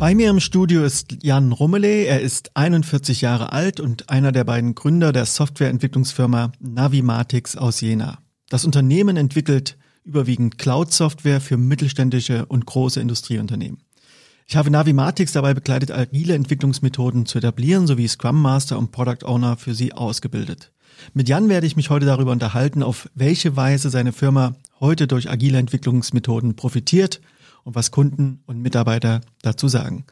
Bei 0.00 0.14
mir 0.14 0.30
im 0.30 0.40
Studio 0.40 0.82
ist 0.82 1.18
Jan 1.22 1.52
Rummele. 1.52 2.06
Er 2.06 2.22
ist 2.22 2.56
41 2.56 3.20
Jahre 3.20 3.52
alt 3.52 3.80
und 3.80 4.08
einer 4.08 4.32
der 4.32 4.44
beiden 4.44 4.74
Gründer 4.74 5.12
der 5.12 5.26
Softwareentwicklungsfirma 5.26 6.52
Navimatix 6.58 7.54
aus 7.54 7.82
Jena. 7.82 8.18
Das 8.48 8.64
Unternehmen 8.64 9.18
entwickelt 9.18 9.76
überwiegend 10.02 10.56
Cloud-Software 10.56 11.42
für 11.42 11.58
mittelständische 11.58 12.46
und 12.46 12.64
große 12.64 12.98
Industrieunternehmen. 12.98 13.82
Ich 14.46 14.56
habe 14.56 14.70
Navimatix 14.70 15.32
dabei 15.32 15.52
begleitet, 15.52 15.90
agile 15.90 16.32
Entwicklungsmethoden 16.32 17.26
zu 17.26 17.36
etablieren 17.36 17.86
sowie 17.86 18.08
Scrum 18.08 18.40
Master 18.40 18.78
und 18.78 18.92
Product 18.92 19.26
Owner 19.26 19.58
für 19.58 19.74
sie 19.74 19.92
ausgebildet. 19.92 20.72
Mit 21.12 21.28
Jan 21.28 21.50
werde 21.50 21.66
ich 21.66 21.76
mich 21.76 21.90
heute 21.90 22.06
darüber 22.06 22.32
unterhalten, 22.32 22.82
auf 22.82 23.10
welche 23.14 23.54
Weise 23.54 23.90
seine 23.90 24.14
Firma 24.14 24.54
heute 24.80 25.06
durch 25.06 25.28
agile 25.28 25.58
Entwicklungsmethoden 25.58 26.56
profitiert 26.56 27.20
und 27.64 27.74
was 27.74 27.90
Kunden 27.90 28.42
und 28.46 28.60
Mitarbeiter 28.60 29.20
dazu 29.42 29.68
sagen. 29.68 30.04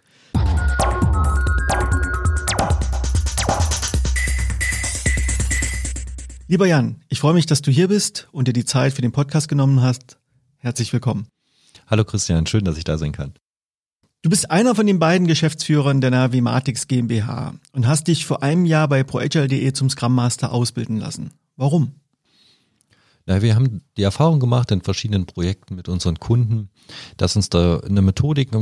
Lieber 6.51 6.67
Jan, 6.67 7.03
ich 7.09 7.21
freue 7.21 7.35
mich, 7.35 7.45
dass 7.45 7.61
du 7.61 7.71
hier 7.71 7.89
bist 7.89 8.27
und 8.33 8.49
dir 8.49 8.55
die 8.55 8.65
Zeit 8.65 8.95
für 8.95 9.03
den 9.03 9.13
Podcast 9.13 9.49
genommen 9.49 9.83
hast. 9.83 10.19
Herzlich 10.57 10.93
willkommen. 10.95 11.29
Hallo 11.87 12.05
Christian, 12.05 12.47
schön, 12.47 12.65
dass 12.65 12.79
ich 12.79 12.85
da 12.85 12.97
sein 12.97 13.13
kann. 13.13 13.35
Du 14.23 14.31
bist 14.31 14.51
einer 14.51 14.75
von 14.75 14.87
den 14.87 14.99
beiden 14.99 15.27
Geschäftsführern 15.27 16.01
der 16.01 16.11
Navimatix 16.11 16.89
GmbH 16.89 17.55
und 17.73 17.87
hast 17.87 18.09
dich 18.09 18.27
vor 18.27 18.43
einem 18.43 18.65
Jahr 18.65 18.89
bei 18.89 19.05
ProAgile.de 19.05 19.73
zum 19.75 19.91
Scrum 19.91 20.15
Master 20.15 20.53
ausbilden 20.53 20.97
lassen. 20.97 21.35
Warum? 21.57 21.93
Na, 23.29 23.43
wir 23.43 23.55
haben 23.55 23.83
die 23.99 24.05
Erfahrung 24.05 24.41
gemacht 24.41 24.71
in 24.71 24.81
verschiedenen 24.81 25.27
Projekten 25.27 25.75
mit 25.75 25.91
unseren 25.91 26.19
Kunden, 26.19 26.71
dass 27.19 27.37
uns 27.37 27.51
da 27.51 27.79
eine 27.81 28.01
Methodik 28.01 28.53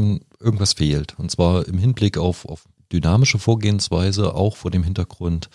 irgendwas 0.40 0.72
fehlt. 0.72 1.16
Und 1.20 1.30
zwar 1.30 1.68
im 1.68 1.78
Hinblick 1.78 2.18
auf, 2.18 2.44
auf 2.46 2.64
dynamische 2.92 3.38
Vorgehensweise, 3.38 4.34
auch 4.34 4.56
vor 4.56 4.72
dem 4.72 4.82
Hintergrund, 4.82 5.50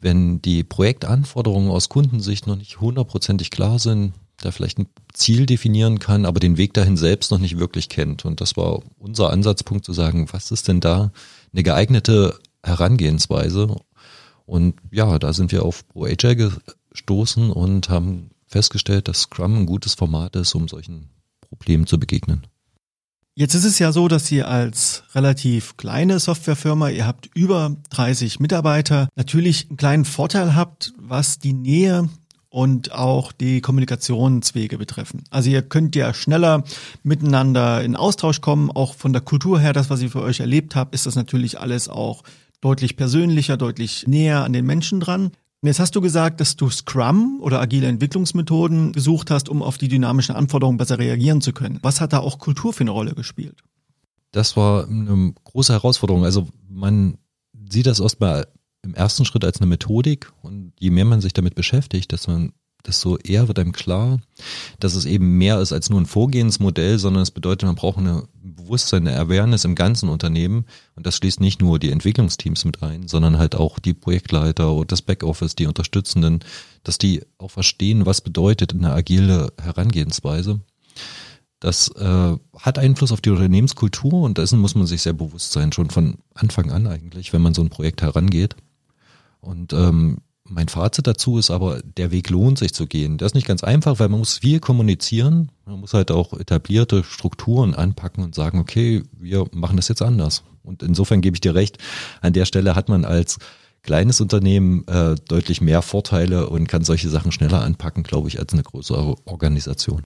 wenn 0.00 0.42
die 0.42 0.64
Projektanforderungen 0.64 1.70
aus 1.70 1.88
Kundensicht 1.88 2.48
noch 2.48 2.56
nicht 2.56 2.80
hundertprozentig 2.80 3.52
klar 3.52 3.78
sind, 3.78 4.14
der 4.42 4.50
vielleicht 4.50 4.78
ein 4.80 4.88
Ziel 5.12 5.46
definieren 5.46 6.00
kann, 6.00 6.26
aber 6.26 6.40
den 6.40 6.56
Weg 6.56 6.74
dahin 6.74 6.96
selbst 6.96 7.30
noch 7.30 7.38
nicht 7.38 7.56
wirklich 7.56 7.88
kennt. 7.88 8.24
Und 8.24 8.40
das 8.40 8.56
war 8.56 8.82
unser 8.98 9.30
Ansatzpunkt 9.30 9.84
zu 9.84 9.92
sagen, 9.92 10.26
was 10.32 10.50
ist 10.50 10.66
denn 10.66 10.80
da 10.80 11.12
eine 11.52 11.62
geeignete 11.62 12.36
Herangehensweise? 12.64 13.76
Und 14.44 14.74
ja, 14.90 15.20
da 15.20 15.32
sind 15.32 15.52
wir 15.52 15.64
auf 15.64 15.86
ProAgile 15.86 16.50
gestoßen 16.90 17.52
und 17.52 17.88
haben 17.88 18.30
festgestellt, 18.50 19.08
dass 19.08 19.22
Scrum 19.22 19.56
ein 19.56 19.66
gutes 19.66 19.94
Format 19.94 20.36
ist, 20.36 20.54
um 20.54 20.68
solchen 20.68 21.10
Problemen 21.40 21.86
zu 21.86 21.98
begegnen. 21.98 22.46
Jetzt 23.34 23.54
ist 23.54 23.64
es 23.64 23.78
ja 23.78 23.92
so, 23.92 24.08
dass 24.08 24.30
ihr 24.32 24.48
als 24.48 25.04
relativ 25.14 25.76
kleine 25.76 26.18
Softwarefirma, 26.18 26.90
ihr 26.90 27.06
habt 27.06 27.30
über 27.34 27.76
30 27.90 28.40
Mitarbeiter, 28.40 29.08
natürlich 29.14 29.68
einen 29.68 29.76
kleinen 29.76 30.04
Vorteil 30.04 30.54
habt, 30.54 30.92
was 30.98 31.38
die 31.38 31.52
Nähe 31.52 32.10
und 32.50 32.92
auch 32.92 33.30
die 33.30 33.60
Kommunikationswege 33.60 34.76
betreffen. 34.76 35.22
Also 35.30 35.48
ihr 35.48 35.62
könnt 35.62 35.94
ja 35.94 36.12
schneller 36.12 36.64
miteinander 37.04 37.82
in 37.82 37.94
Austausch 37.94 38.40
kommen, 38.40 38.70
auch 38.70 38.94
von 38.94 39.12
der 39.12 39.22
Kultur 39.22 39.60
her, 39.60 39.72
das, 39.72 39.88
was 39.88 40.02
ihr 40.02 40.10
für 40.10 40.22
euch 40.22 40.40
erlebt 40.40 40.74
habt, 40.74 40.92
ist 40.92 41.06
das 41.06 41.14
natürlich 41.14 41.60
alles 41.60 41.88
auch 41.88 42.24
deutlich 42.60 42.96
persönlicher, 42.96 43.56
deutlich 43.56 44.06
näher 44.08 44.44
an 44.44 44.52
den 44.52 44.66
Menschen 44.66 44.98
dran. 44.98 45.30
Jetzt 45.62 45.78
hast 45.78 45.94
du 45.94 46.00
gesagt, 46.00 46.40
dass 46.40 46.56
du 46.56 46.70
Scrum 46.70 47.38
oder 47.42 47.60
agile 47.60 47.86
Entwicklungsmethoden 47.86 48.92
gesucht 48.92 49.30
hast, 49.30 49.50
um 49.50 49.62
auf 49.62 49.76
die 49.76 49.88
dynamischen 49.88 50.34
Anforderungen 50.34 50.78
besser 50.78 50.98
reagieren 50.98 51.42
zu 51.42 51.52
können. 51.52 51.78
Was 51.82 52.00
hat 52.00 52.14
da 52.14 52.20
auch 52.20 52.38
Kultur 52.38 52.72
für 52.72 52.80
eine 52.80 52.92
Rolle 52.92 53.14
gespielt? 53.14 53.62
Das 54.32 54.56
war 54.56 54.88
eine 54.88 55.34
große 55.44 55.72
Herausforderung. 55.72 56.24
Also 56.24 56.48
man 56.68 57.18
sieht 57.68 57.86
das 57.86 58.00
erstmal 58.00 58.46
im 58.82 58.94
ersten 58.94 59.26
Schritt 59.26 59.44
als 59.44 59.60
eine 59.60 59.66
Methodik 59.66 60.32
und 60.40 60.72
je 60.78 60.90
mehr 60.90 61.04
man 61.04 61.20
sich 61.20 61.34
damit 61.34 61.54
beschäftigt, 61.54 62.12
dass 62.12 62.26
man 62.26 62.52
desto 62.86 63.16
eher 63.18 63.48
wird 63.48 63.58
einem 63.58 63.72
klar, 63.72 64.20
dass 64.78 64.94
es 64.94 65.04
eben 65.04 65.38
mehr 65.38 65.60
ist 65.60 65.72
als 65.72 65.90
nur 65.90 66.00
ein 66.00 66.06
Vorgehensmodell, 66.06 66.98
sondern 66.98 67.22
es 67.22 67.30
bedeutet, 67.30 67.66
man 67.66 67.74
braucht 67.74 67.98
eine 67.98 68.24
Bewusstsein, 68.42 69.06
eine 69.06 69.18
Awareness 69.18 69.64
im 69.64 69.74
ganzen 69.74 70.08
Unternehmen. 70.08 70.64
Und 70.94 71.06
das 71.06 71.16
schließt 71.16 71.40
nicht 71.40 71.60
nur 71.60 71.78
die 71.78 71.90
Entwicklungsteams 71.90 72.64
mit 72.64 72.82
ein, 72.82 73.08
sondern 73.08 73.38
halt 73.38 73.54
auch 73.54 73.78
die 73.78 73.94
Projektleiter 73.94 74.72
und 74.72 74.92
das 74.92 75.02
Backoffice, 75.02 75.56
die 75.56 75.66
Unterstützenden, 75.66 76.40
dass 76.84 76.98
die 76.98 77.22
auch 77.38 77.50
verstehen, 77.50 78.06
was 78.06 78.20
bedeutet 78.20 78.72
eine 78.72 78.92
agile 78.92 79.52
Herangehensweise. 79.60 80.60
Das 81.60 81.88
äh, 81.88 82.36
hat 82.58 82.78
Einfluss 82.78 83.12
auf 83.12 83.20
die 83.20 83.30
Unternehmenskultur 83.30 84.22
und 84.22 84.38
dessen 84.38 84.58
muss 84.58 84.74
man 84.74 84.86
sich 84.86 85.02
sehr 85.02 85.12
bewusst 85.12 85.52
sein, 85.52 85.72
schon 85.72 85.90
von 85.90 86.16
Anfang 86.32 86.70
an 86.70 86.86
eigentlich, 86.86 87.34
wenn 87.34 87.42
man 87.42 87.52
so 87.52 87.60
ein 87.60 87.68
Projekt 87.68 88.00
herangeht. 88.00 88.56
Und 89.40 89.74
ähm, 89.74 90.18
mein 90.50 90.68
Fazit 90.68 91.06
dazu 91.06 91.38
ist 91.38 91.50
aber, 91.50 91.80
der 91.82 92.10
Weg 92.10 92.28
lohnt 92.28 92.58
sich 92.58 92.74
zu 92.74 92.86
gehen. 92.86 93.18
Der 93.18 93.26
ist 93.26 93.34
nicht 93.34 93.46
ganz 93.46 93.62
einfach, 93.62 94.00
weil 94.00 94.08
man 94.08 94.18
muss 94.18 94.38
viel 94.38 94.58
kommunizieren. 94.58 95.50
Man 95.64 95.80
muss 95.80 95.94
halt 95.94 96.10
auch 96.10 96.32
etablierte 96.32 97.04
Strukturen 97.04 97.74
anpacken 97.74 98.24
und 98.24 98.34
sagen, 98.34 98.58
okay, 98.58 99.02
wir 99.18 99.46
machen 99.52 99.76
das 99.76 99.88
jetzt 99.88 100.02
anders. 100.02 100.42
Und 100.62 100.82
insofern 100.82 101.20
gebe 101.20 101.36
ich 101.36 101.40
dir 101.40 101.54
recht, 101.54 101.78
an 102.20 102.32
der 102.32 102.44
Stelle 102.44 102.74
hat 102.74 102.88
man 102.88 103.04
als 103.04 103.38
kleines 103.82 104.20
Unternehmen 104.20 104.86
äh, 104.88 105.14
deutlich 105.28 105.60
mehr 105.60 105.82
Vorteile 105.82 106.50
und 106.50 106.66
kann 106.66 106.84
solche 106.84 107.08
Sachen 107.08 107.32
schneller 107.32 107.62
anpacken, 107.62 108.02
glaube 108.02 108.28
ich, 108.28 108.38
als 108.38 108.52
eine 108.52 108.62
größere 108.62 109.16
Organisation. 109.24 110.02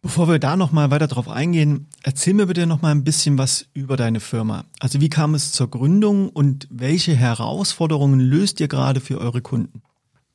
Bevor 0.00 0.28
wir 0.28 0.38
da 0.38 0.56
nochmal 0.56 0.90
weiter 0.90 1.08
drauf 1.08 1.28
eingehen, 1.28 1.88
erzähl 2.02 2.34
mir 2.34 2.46
bitte 2.46 2.66
nochmal 2.66 2.92
ein 2.92 3.02
bisschen 3.02 3.36
was 3.36 3.66
über 3.74 3.96
deine 3.96 4.20
Firma. 4.20 4.64
Also 4.78 5.00
wie 5.00 5.08
kam 5.08 5.34
es 5.34 5.52
zur 5.52 5.68
Gründung 5.68 6.28
und 6.28 6.68
welche 6.70 7.16
Herausforderungen 7.16 8.20
löst 8.20 8.60
ihr 8.60 8.68
gerade 8.68 9.00
für 9.00 9.18
eure 9.18 9.42
Kunden? 9.42 9.82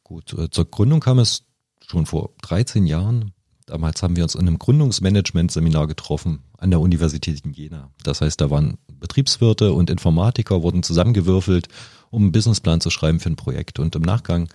Gut, 0.03 0.34
äh, 0.34 0.50
zur 0.50 0.69
Gründung 0.69 1.00
kam 1.00 1.18
es 1.19 1.44
schon 1.88 2.06
vor 2.06 2.31
13 2.41 2.85
Jahren. 2.85 3.31
Damals 3.66 4.03
haben 4.03 4.18
wir 4.18 4.24
uns 4.24 4.35
in 4.35 4.41
einem 4.41 4.59
Gründungsmanagement-Seminar 4.59 5.88
getroffen 5.88 6.44
an 6.57 6.69
der 6.69 6.81
Universität 6.81 7.45
in 7.45 7.53
Jena. 7.53 7.90
Das 8.03 8.19
heißt, 8.19 8.41
da 8.41 8.50
waren 8.50 8.78
Betriebswirte 9.00 9.72
und 9.72 9.90
Informatiker 9.90 10.62
wurden 10.62 10.84
zusammengewürfelt, 10.84 11.69
um 12.09 12.24
einen 12.24 12.31
Businessplan 12.34 12.81
zu 12.81 12.90
schreiben 12.90 13.22
für 13.22 13.30
ein 13.30 13.38
Projekt. 13.38 13.80
Und 13.80 13.95
im 13.95 14.01
Nachgang 14.01 14.50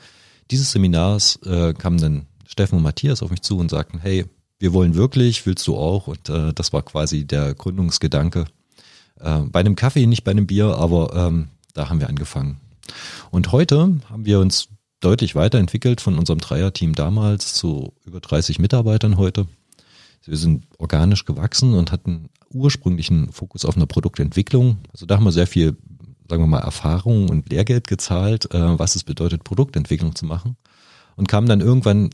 dieses 0.51 0.73
Seminars 0.73 1.37
äh, 1.45 1.73
kamen 1.73 1.99
dann 1.99 2.27
Steffen 2.47 2.77
und 2.77 2.83
Matthias 2.83 3.23
auf 3.23 3.31
mich 3.31 3.43
zu 3.43 3.59
und 3.59 3.71
sagten, 3.71 3.99
hey, 3.99 4.27
wir 4.59 4.73
wollen 4.73 4.95
wirklich, 4.95 5.47
willst 5.47 5.67
du 5.67 5.77
auch? 5.77 6.07
Und 6.07 6.29
äh, 6.29 6.53
das 6.53 6.73
war 6.73 6.83
quasi 6.83 7.25
der 7.25 7.55
Gründungsgedanke. 7.55 8.47
Äh, 9.21 9.41
bei 9.41 9.61
einem 9.61 9.77
Kaffee, 9.77 10.07
nicht 10.07 10.25
bei 10.25 10.33
einem 10.33 10.47
Bier, 10.47 10.77
aber 10.77 11.15
ähm, 11.15 11.49
da 11.75 11.89
haben 11.89 12.01
wir 12.01 12.09
angefangen. 12.09 12.61
Und 13.31 13.53
heute 13.53 13.99
haben 14.09 14.25
wir 14.25 14.41
uns 14.41 14.69
deutlich 15.01 15.35
weiterentwickelt 15.35 16.01
von 16.01 16.19
unserem 16.19 16.41
Dreierteam 16.41 16.95
damals 16.95 17.55
zu 17.55 17.93
über 18.05 18.21
30 18.21 18.59
Mitarbeitern 18.59 19.17
heute. 19.17 19.47
Wir 20.25 20.37
sind 20.37 20.65
organisch 20.79 21.25
gewachsen 21.25 21.75
und 21.75 21.93
hatten 21.93 22.29
ursprünglichen 22.53 23.33
Fokus 23.33 23.65
auf 23.65 23.77
eine 23.77 23.87
Produktentwicklung. 23.87 24.79
Also 24.93 25.07
da 25.07 25.17
haben 25.17 25.25
wir 25.25 25.33
sehr 25.33 25.47
viel, 25.47 25.77
sagen 26.29 26.43
wir 26.43 26.47
mal, 26.47 26.59
Erfahrung 26.59 27.29
und 27.31 27.49
Lehrgeld 27.51 27.87
gezahlt, 27.87 28.53
äh, 28.53 28.79
was 28.79 28.97
es 28.97 29.05
bedeutet, 29.05 29.45
Produktentwicklung 29.45 30.15
zu 30.15 30.27
machen. 30.27 30.57
Und 31.17 31.29
kamen 31.29 31.49
dann 31.49 31.61
irgendwann 31.61 32.11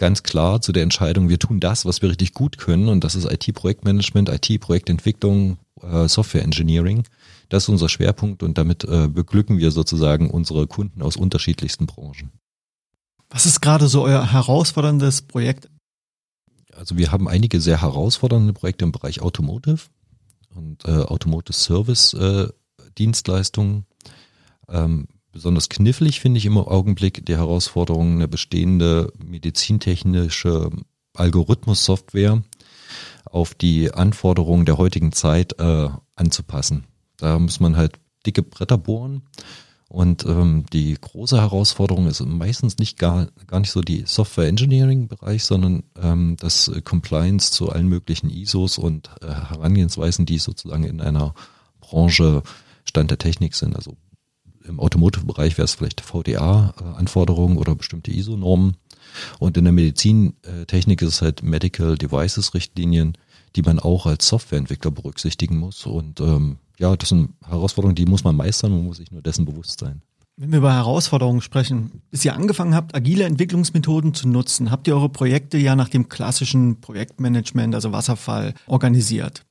ganz 0.00 0.22
klar 0.22 0.62
zu 0.62 0.72
der 0.72 0.82
Entscheidung, 0.82 1.28
wir 1.28 1.38
tun 1.38 1.60
das, 1.60 1.84
was 1.84 2.00
wir 2.00 2.08
richtig 2.08 2.32
gut 2.32 2.56
können 2.56 2.88
und 2.88 3.04
das 3.04 3.14
ist 3.14 3.30
IT-Projektmanagement, 3.30 4.30
IT-Projektentwicklung, 4.30 5.58
äh, 5.82 6.08
Software 6.08 6.42
Engineering. 6.42 7.04
Das 7.50 7.64
ist 7.64 7.68
unser 7.68 7.90
Schwerpunkt 7.90 8.42
und 8.42 8.56
damit 8.56 8.82
äh, 8.84 9.08
beglücken 9.08 9.58
wir 9.58 9.70
sozusagen 9.70 10.30
unsere 10.30 10.66
Kunden 10.66 11.02
aus 11.02 11.16
unterschiedlichsten 11.16 11.84
Branchen. 11.84 12.32
Was 13.28 13.44
ist 13.44 13.60
gerade 13.60 13.88
so 13.88 14.02
euer 14.02 14.32
herausforderndes 14.32 15.22
Projekt? 15.22 15.68
Also 16.74 16.96
wir 16.96 17.12
haben 17.12 17.28
einige 17.28 17.60
sehr 17.60 17.82
herausfordernde 17.82 18.54
Projekte 18.54 18.86
im 18.86 18.92
Bereich 18.92 19.20
Automotive 19.20 19.80
und 20.54 20.82
äh, 20.86 20.92
Automotive 20.92 21.52
Service 21.52 22.14
äh, 22.14 22.48
Dienstleistungen. 22.96 23.84
Ähm, 24.66 25.08
Besonders 25.32 25.68
knifflig 25.68 26.20
finde 26.20 26.38
ich 26.38 26.46
im 26.46 26.58
Augenblick 26.58 27.24
die 27.24 27.36
Herausforderung, 27.36 28.14
eine 28.14 28.28
bestehende 28.28 29.12
medizintechnische 29.24 30.70
Algorithmus-Software 31.14 32.42
auf 33.24 33.54
die 33.54 33.92
Anforderungen 33.92 34.66
der 34.66 34.78
heutigen 34.78 35.12
Zeit 35.12 35.58
äh, 35.60 35.88
anzupassen. 36.16 36.84
Da 37.16 37.38
muss 37.38 37.60
man 37.60 37.76
halt 37.76 37.98
dicke 38.26 38.42
Bretter 38.42 38.78
bohren. 38.78 39.22
Und 39.88 40.24
ähm, 40.24 40.66
die 40.72 40.96
große 41.00 41.40
Herausforderung 41.40 42.06
ist 42.06 42.24
meistens 42.24 42.78
nicht 42.78 42.96
gar, 42.96 43.26
gar 43.48 43.58
nicht 43.58 43.72
so 43.72 43.80
die 43.80 44.04
Software 44.06 44.46
Engineering 44.46 45.08
Bereich, 45.08 45.42
sondern 45.42 45.82
ähm, 46.00 46.36
das 46.38 46.70
Compliance 46.84 47.50
zu 47.50 47.70
allen 47.70 47.88
möglichen 47.88 48.30
ISOs 48.30 48.78
und 48.78 49.10
äh, 49.20 49.26
Herangehensweisen, 49.26 50.26
die 50.26 50.38
sozusagen 50.38 50.84
in 50.84 51.00
einer 51.00 51.34
Branche 51.80 52.44
Stand 52.84 53.10
der 53.10 53.18
Technik 53.18 53.56
sind. 53.56 53.74
Also 53.74 53.96
im 54.70 54.80
Automotive-Bereich 54.80 55.58
wäre 55.58 55.64
es 55.64 55.74
vielleicht 55.74 56.00
VDA-Anforderungen 56.00 57.58
oder 57.58 57.74
bestimmte 57.74 58.10
ISO-Normen. 58.10 58.76
Und 59.38 59.56
in 59.56 59.64
der 59.64 59.72
Medizintechnik 59.72 61.02
ist 61.02 61.08
es 61.08 61.22
halt 61.22 61.42
Medical 61.42 61.96
Devices-Richtlinien, 61.96 63.18
die 63.56 63.62
man 63.62 63.78
auch 63.78 64.06
als 64.06 64.28
Softwareentwickler 64.28 64.90
berücksichtigen 64.90 65.58
muss. 65.58 65.84
Und 65.86 66.20
ähm, 66.20 66.58
ja, 66.78 66.96
das 66.96 67.08
sind 67.10 67.34
Herausforderungen, 67.46 67.96
die 67.96 68.06
muss 68.06 68.24
man 68.24 68.36
meistern, 68.36 68.72
man 68.72 68.84
muss 68.84 68.98
sich 68.98 69.10
nur 69.10 69.22
dessen 69.22 69.44
bewusst 69.44 69.80
sein. 69.80 70.02
Wenn 70.36 70.52
wir 70.52 70.58
über 70.58 70.72
Herausforderungen 70.72 71.42
sprechen, 71.42 72.00
bis 72.10 72.24
ihr 72.24 72.34
angefangen 72.34 72.74
habt, 72.74 72.94
agile 72.94 73.24
Entwicklungsmethoden 73.24 74.14
zu 74.14 74.26
nutzen, 74.26 74.70
habt 74.70 74.88
ihr 74.88 74.94
eure 74.94 75.10
Projekte 75.10 75.58
ja 75.58 75.76
nach 75.76 75.90
dem 75.90 76.08
klassischen 76.08 76.80
Projektmanagement, 76.80 77.74
also 77.74 77.92
Wasserfall, 77.92 78.54
organisiert. 78.66 79.44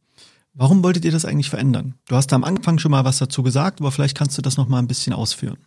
Warum 0.60 0.84
wolltet 0.84 1.06
ihr 1.06 1.12
das 1.14 1.24
eigentlich 1.24 1.50
verändern? 1.50 1.96
Du 2.10 2.18
hast 2.18 2.34
am 2.34 2.44
Anfang 2.44 2.80
schon 2.80 2.92
mal 2.92 3.06
was 3.06 3.18
dazu 3.18 3.44
gesagt, 3.44 3.80
aber 3.80 3.94
vielleicht 3.94 4.18
kannst 4.18 4.38
du 4.38 4.42
das 4.42 4.58
noch 4.58 4.68
mal 4.68 4.80
ein 4.80 4.88
bisschen 4.88 5.14
ausführen. 5.14 5.58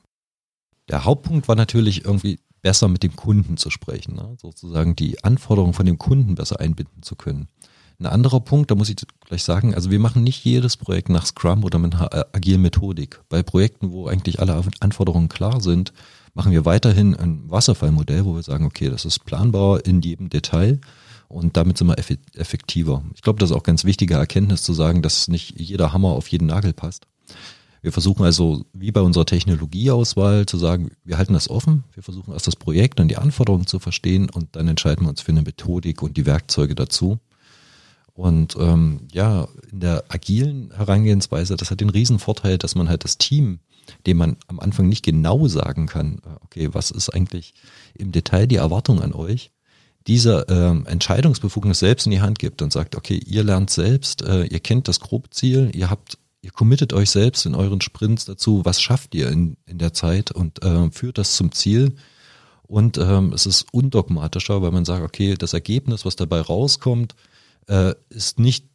Der 0.91 1.07
Hauptpunkt 1.07 1.49
war 1.49 1.57
natürlich 1.57 2.05
irgendwie 2.05 2.41
besser 2.61 2.89
mit 2.89 3.03
dem 3.03 3.17
Kunden 3.17 3.57
zu 3.57 3.71
sprechen, 3.71 4.17
ne? 4.17 4.37
sozusagen 4.39 4.95
die 4.95 5.25
Anforderungen 5.25 5.73
von 5.73 5.87
dem 5.87 5.97
Kunden 5.97 6.35
besser 6.35 6.61
einbinden 6.61 7.03
zu 7.03 7.17
können. 7.17 7.49
Ein 8.01 8.05
anderer 8.05 8.41
Punkt, 8.41 8.71
da 8.71 8.75
muss 8.75 8.91
ich 8.91 8.97
gleich 9.27 9.45
sagen, 9.45 9.75
also 9.75 9.91
wir 9.91 9.99
machen 9.99 10.25
nicht 10.25 10.45
jedes 10.45 10.77
Projekt 10.77 11.09
nach 11.09 11.25
Scrum 11.25 11.65
oder 11.65 11.79
mit 11.79 11.95
einer 11.95 12.13
agilen 12.35 12.61
Methodik. 12.61 13.19
Bei 13.31 13.43
Projekten, 13.43 13.93
wo 13.93 14.09
eigentlich 14.09 14.41
alle 14.41 14.63
Anforderungen 14.81 15.31
klar 15.31 15.63
sind, 15.63 15.95
machen 16.35 16.53
wir 16.53 16.67
weiterhin 16.67 17.17
ein 17.17 17.51
Wasserfallmodell, 17.51 18.27
wo 18.27 18.35
wir 18.35 18.43
sagen, 18.43 18.67
okay, 18.67 18.91
das 18.91 19.07
ist 19.07 19.25
planbar 19.25 19.87
in 19.87 20.03
jedem 20.03 20.29
Detail 20.29 20.81
und 21.33 21.57
damit 21.57 21.79
sind 21.79 21.89
wir 21.89 21.99
effektiver. 21.99 23.03
Ich 23.15 23.23
glaube, 23.23 23.39
das 23.39 23.51
ist 23.51 23.57
auch 23.57 23.63
ganz 23.63 23.85
wichtige 23.85 24.15
Erkenntnis 24.15 24.63
zu 24.63 24.75
sagen, 24.75 25.03
dass 25.03 25.29
nicht 25.29 25.59
jeder 25.59 25.93
Hammer 25.93 26.11
auf 26.11 26.29
jeden 26.29 26.47
Nagel 26.47 26.73
passt. 26.73 27.07
Wir 27.81 27.91
versuchen 27.91 28.25
also, 28.25 28.65
wie 28.73 28.93
bei 28.93 29.01
unserer 29.01 29.27
Technologieauswahl, 29.27 30.47
zu 30.47 30.57
sagen, 30.57 30.93
wir 31.05 31.19
halten 31.19 31.33
das 31.33 31.51
offen, 31.51 31.83
wir 31.95 32.05
versuchen 32.05 32.33
erst 32.33 32.47
das 32.47 32.55
Projekt 32.55 33.01
und 33.01 33.09
die 33.09 33.17
Anforderungen 33.17 33.67
zu 33.67 33.81
verstehen 33.81 34.31
und 34.31 34.55
dann 34.55 34.69
entscheiden 34.69 35.05
wir 35.05 35.11
uns 35.11 35.21
für 35.21 35.33
eine 35.33 35.43
Methodik 35.43 36.01
und 36.01 36.17
die 36.17 36.27
Werkzeuge 36.27 36.77
dazu. 36.77 37.19
Und 38.15 38.57
ähm, 38.61 39.09
ja, 39.11 39.49
in 39.73 39.81
der 39.81 40.05
agilen 40.09 40.71
Herangehensweise, 40.73 41.57
das 41.57 41.71
hat 41.71 41.81
den 41.81 41.91
riesen 41.91 42.19
Vorteil, 42.19 42.59
dass 42.59 42.75
man 42.75 42.89
halt 42.89 43.05
das 43.05 43.19
Team, 43.19 43.59
dem 44.07 44.19
man 44.19 44.37
am 44.47 44.61
Anfang 44.61 44.89
nicht 44.89 45.05
genau 45.05 45.49
sagen 45.49 45.87
kann, 45.87 46.19
äh, 46.19 46.45
okay, 46.45 46.69
was 46.73 46.91
ist 46.91 47.09
eigentlich 47.09 47.55
im 47.95 48.13
Detail 48.13 48.47
die 48.47 48.57
Erwartung 48.57 49.01
an 49.01 49.13
euch, 49.13 49.51
diese 50.07 50.47
ähm, 50.49 50.87
Entscheidungsbefugnis 50.87 51.79
selbst 51.79 52.07
in 52.07 52.13
die 52.13 52.21
Hand 52.21 52.39
gibt 52.39 52.63
und 52.63 52.73
sagt, 52.73 52.97
okay, 52.97 53.21
ihr 53.25 53.45
lernt 53.45 53.71
selbst, 53.71 54.23
äh, 54.23 54.45
ihr 54.45 54.61
kennt 54.61 54.89
das 54.89 55.01
Grobziel, 55.01 55.71
ihr 55.75 55.91
habt, 55.91 56.19
ihr 56.41 56.51
committet 56.51 56.93
euch 56.93 57.11
selbst 57.11 57.47
in 57.47 57.55
euren 57.55 57.81
Sprints 57.81 58.25
dazu, 58.25 58.65
was 58.65 58.81
schafft 58.81 59.15
ihr 59.15 59.29
in, 59.29 59.57
in 59.67 59.79
der 59.79 59.93
Zeit 59.93 60.33
und 60.33 60.63
äh, 60.63 60.91
führt 60.91 61.19
das 61.19 61.37
zum 61.37 61.53
Ziel. 61.53 61.95
Und 62.63 62.97
ähm, 62.99 63.33
es 63.35 63.47
ist 63.47 63.67
undogmatischer, 63.73 64.63
weil 64.63 64.71
man 64.71 64.85
sagt, 64.85 65.05
okay, 65.05 65.35
das 65.35 65.53
Ergebnis, 65.53 66.05
was 66.05 66.17
dabei 66.17 66.41
rauskommt, 66.41 67.15
äh, 67.69 67.95
ist 68.09 68.39
nicht 68.39 68.67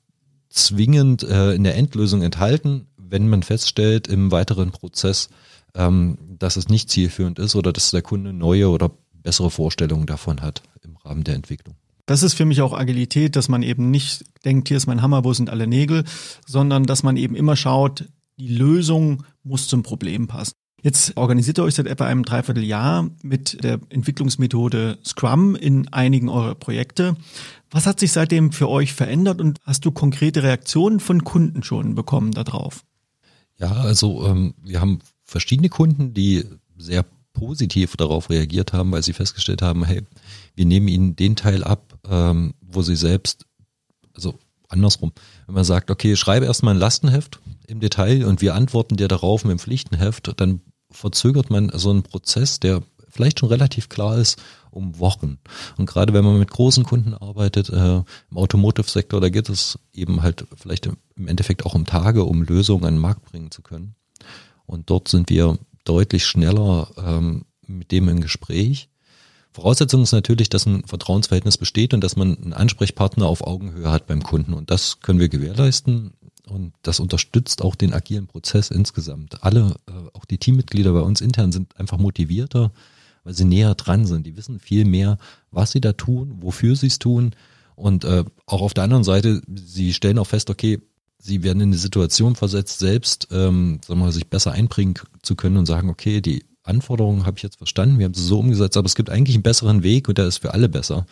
zwingend 0.50 1.24
äh, 1.24 1.54
in 1.54 1.64
der 1.64 1.76
Endlösung 1.76 2.22
enthalten, 2.22 2.88
wenn 2.98 3.28
man 3.28 3.44
feststellt 3.44 4.08
im 4.08 4.32
weiteren 4.32 4.72
Prozess, 4.72 5.30
ähm, 5.76 6.18
dass 6.38 6.58
es 6.58 6.70
nicht 6.70 6.90
zielführend 6.90 7.40
ist 7.40 7.56
oder 7.56 7.74
dass 7.74 7.92
der 7.92 8.02
Kunde 8.02 8.34
neue 8.34 8.70
oder 8.70 8.92
bessere 9.28 9.52
Vorstellungen 9.52 10.06
davon 10.06 10.42
hat 10.42 10.64
im 10.84 10.96
Rahmen 10.96 11.26
der 11.26 11.36
Entwicklung. 11.36 11.76
Das 12.06 12.24
ist 12.24 12.36
für 12.36 12.46
mich 12.46 12.62
auch 12.62 12.72
Agilität, 12.72 13.36
dass 13.36 13.50
man 13.50 13.62
eben 13.62 13.92
nicht 13.92 14.24
denkt, 14.46 14.70
hier 14.70 14.78
ist 14.78 14.88
mein 14.88 15.02
Hammer, 15.02 15.26
wo 15.26 15.34
sind 15.34 15.50
alle 15.50 15.68
Nägel, 15.68 16.06
sondern 16.46 16.86
dass 16.86 17.04
man 17.04 17.18
eben 17.18 17.36
immer 17.36 17.58
schaut, 17.58 18.06
die 18.38 18.48
Lösung 18.48 19.26
muss 19.44 19.68
zum 19.68 19.84
Problem 19.84 20.28
passen. 20.28 20.54
Jetzt 20.82 21.18
organisiert 21.18 21.60
ihr 21.60 21.66
euch 21.66 21.76
seit 21.76 21.88
etwa 21.88 22.06
einem 22.06 22.24
Dreivierteljahr 22.24 23.10
mit 23.22 23.62
der 23.66 23.82
Entwicklungsmethode 23.90 24.98
Scrum 25.04 25.58
in 25.58 25.90
einigen 25.90 26.30
eurer 26.30 26.56
Projekte. 26.56 27.18
Was 27.70 27.86
hat 27.86 28.00
sich 28.00 28.14
seitdem 28.14 28.54
für 28.54 28.70
euch 28.70 28.94
verändert 28.94 29.42
und 29.42 29.60
hast 29.64 29.84
du 29.84 29.92
konkrete 29.92 30.42
Reaktionen 30.42 31.02
von 31.02 31.26
Kunden 31.26 31.64
schon 31.64 31.96
bekommen 31.96 32.32
darauf? 32.32 32.86
Ja, 33.60 33.74
also 33.74 34.26
ähm, 34.26 34.54
wir 34.64 34.80
haben 34.80 35.00
verschiedene 35.26 35.68
Kunden, 35.68 36.14
die 36.14 36.46
sehr 36.78 37.04
positiv 37.38 37.96
darauf 37.96 38.32
reagiert 38.32 38.74
haben, 38.74 38.92
weil 38.92 39.04
sie 39.04 39.14
festgestellt 39.14 39.62
haben, 39.62 39.86
hey, 39.86 40.02
wir 40.56 40.66
nehmen 40.66 40.88
ihnen 40.88 41.16
den 41.16 41.36
Teil 41.36 41.64
ab, 41.64 42.00
ähm, 42.10 42.56
wo 42.62 42.82
sie 42.82 42.96
selbst, 42.96 43.46
also 44.16 44.40
andersrum, 44.70 45.12
wenn 45.46 45.56
man 45.56 45.64
sagt, 45.64 45.92
okay, 45.92 46.16
schreibe 46.16 46.48
erstmal 46.48 46.74
ein 46.74 46.80
Lastenheft 46.80 47.40
im 47.68 47.80
Detail 47.80 48.26
und 48.26 48.42
wir 48.42 48.56
antworten 48.56 48.98
dir 48.98 49.08
darauf 49.08 49.44
mit 49.44 49.52
dem 49.52 49.60
Pflichtenheft, 49.60 50.34
dann 50.38 50.62
verzögert 50.90 51.52
man 51.52 51.72
so 51.76 51.92
einen 51.92 52.02
Prozess, 52.02 52.60
der 52.60 52.82
vielleicht 53.08 53.40
schon 53.40 53.50
relativ 53.50 53.88
klar 53.88 54.18
ist, 54.18 54.42
um 54.72 54.98
Wochen. 54.98 55.38
Und 55.78 55.86
gerade 55.86 56.14
wenn 56.14 56.26
man 56.26 56.40
mit 56.40 56.50
großen 56.50 56.84
Kunden 56.84 57.14
arbeitet, 57.14 57.70
äh, 57.70 57.98
im 57.98 58.38
Automotive-Sektor, 58.38 59.22
da 59.22 59.30
geht 59.30 59.50
es 59.50 59.78
eben 59.94 60.24
halt 60.24 60.46
vielleicht 60.56 60.88
im 60.88 61.28
Endeffekt 61.28 61.66
auch 61.68 61.76
um 61.76 61.86
Tage, 61.86 62.24
um 62.24 62.42
Lösungen 62.42 62.86
an 62.86 62.96
den 62.96 63.02
Markt 63.02 63.26
bringen 63.26 63.52
zu 63.52 63.62
können. 63.62 63.96
Und 64.66 64.90
dort 64.90 65.08
sind 65.08 65.30
wir 65.30 65.58
deutlich 65.88 66.26
schneller 66.26 66.90
ähm, 66.98 67.46
mit 67.66 67.92
dem 67.92 68.10
im 68.10 68.22
Gespräch. 68.22 68.90
Voraussetzung 69.52 70.04
ist 70.04 70.12
natürlich, 70.12 70.50
dass 70.50 70.66
ein 70.68 70.84
Vertrauensverhältnis 70.86 71.58
besteht 71.58 71.94
und 71.94 72.04
dass 72.04 72.16
man 72.16 72.38
einen 72.38 72.54
Ansprechpartner 72.54 73.26
auf 73.26 73.42
Augenhöhe 73.42 73.90
hat 73.90 74.06
beim 74.06 74.22
Kunden. 74.22 74.54
Und 74.54 74.70
das 74.70 75.00
können 75.00 75.20
wir 75.20 75.30
gewährleisten. 75.30 76.14
Und 76.48 76.74
das 76.82 77.00
unterstützt 77.00 77.62
auch 77.62 77.76
den 77.76 77.94
agilen 77.94 78.28
Prozess 78.28 78.70
insgesamt. 78.70 79.44
Alle, 79.44 79.76
äh, 79.88 79.92
auch 80.14 80.26
die 80.26 80.38
Teammitglieder 80.38 80.94
bei 80.94 81.02
uns 81.02 81.22
intern 81.22 81.52
sind 81.52 81.78
einfach 81.78 81.98
motivierter, 81.98 82.72
weil 83.24 83.34
sie 83.34 83.46
näher 83.46 83.76
dran 83.76 84.06
sind. 84.06 84.26
Die 84.28 84.38
wissen 84.38 84.60
viel 84.60 84.86
mehr, 84.86 85.18
was 85.52 85.72
sie 85.72 85.82
da 85.82 85.94
tun, 85.94 86.38
wofür 86.40 86.76
sie 86.76 86.88
es 86.88 87.00
tun. 87.00 87.32
Und 87.76 88.06
äh, 88.06 88.24
auch 88.46 88.62
auf 88.62 88.74
der 88.74 88.86
anderen 88.86 89.04
Seite, 89.04 89.42
sie 89.48 89.94
stellen 89.94 90.20
auch 90.20 90.28
fest, 90.28 90.50
okay, 90.50 90.80
sie 91.20 91.44
werden 91.44 91.62
in 91.62 91.70
eine 91.70 91.78
Situation 91.78 92.36
versetzt, 92.36 92.80
selbst 92.80 93.28
ähm, 93.32 93.80
sagen 93.86 94.00
wir 94.00 94.06
mal, 94.06 94.12
sich 94.12 94.28
besser 94.28 94.52
einbringen 94.52 94.96
zu 95.22 95.36
können 95.36 95.58
und 95.58 95.66
sagen, 95.66 95.90
okay, 95.90 96.22
die 96.22 96.46
Anforderungen 96.64 97.26
habe 97.26 97.38
ich 97.38 97.44
jetzt 97.44 97.58
verstanden, 97.58 97.98
wir 97.98 98.06
haben 98.06 98.14
sie 98.14 98.24
so 98.24 98.40
umgesetzt, 98.40 98.78
aber 98.78 98.86
es 98.86 98.96
gibt 98.96 99.10
eigentlich 99.10 99.36
einen 99.36 99.44
besseren 99.44 99.84
Weg 99.84 100.10
und 100.10 100.18
der 100.18 100.28
ist 100.28 100.40
für 100.40 100.54
alle 100.54 100.70
besser. 100.70 101.06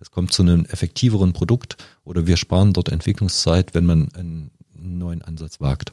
Es 0.00 0.10
kommt 0.10 0.32
zu 0.32 0.42
einem 0.42 0.64
effektiveren 0.66 1.32
Produkt 1.32 1.76
oder 2.04 2.26
wir 2.26 2.36
sparen 2.36 2.72
dort 2.72 2.88
Entwicklungszeit, 2.88 3.74
wenn 3.74 3.86
man 3.86 4.12
einen 4.14 4.50
neuen 4.74 5.22
Ansatz 5.22 5.60
wagt. 5.60 5.92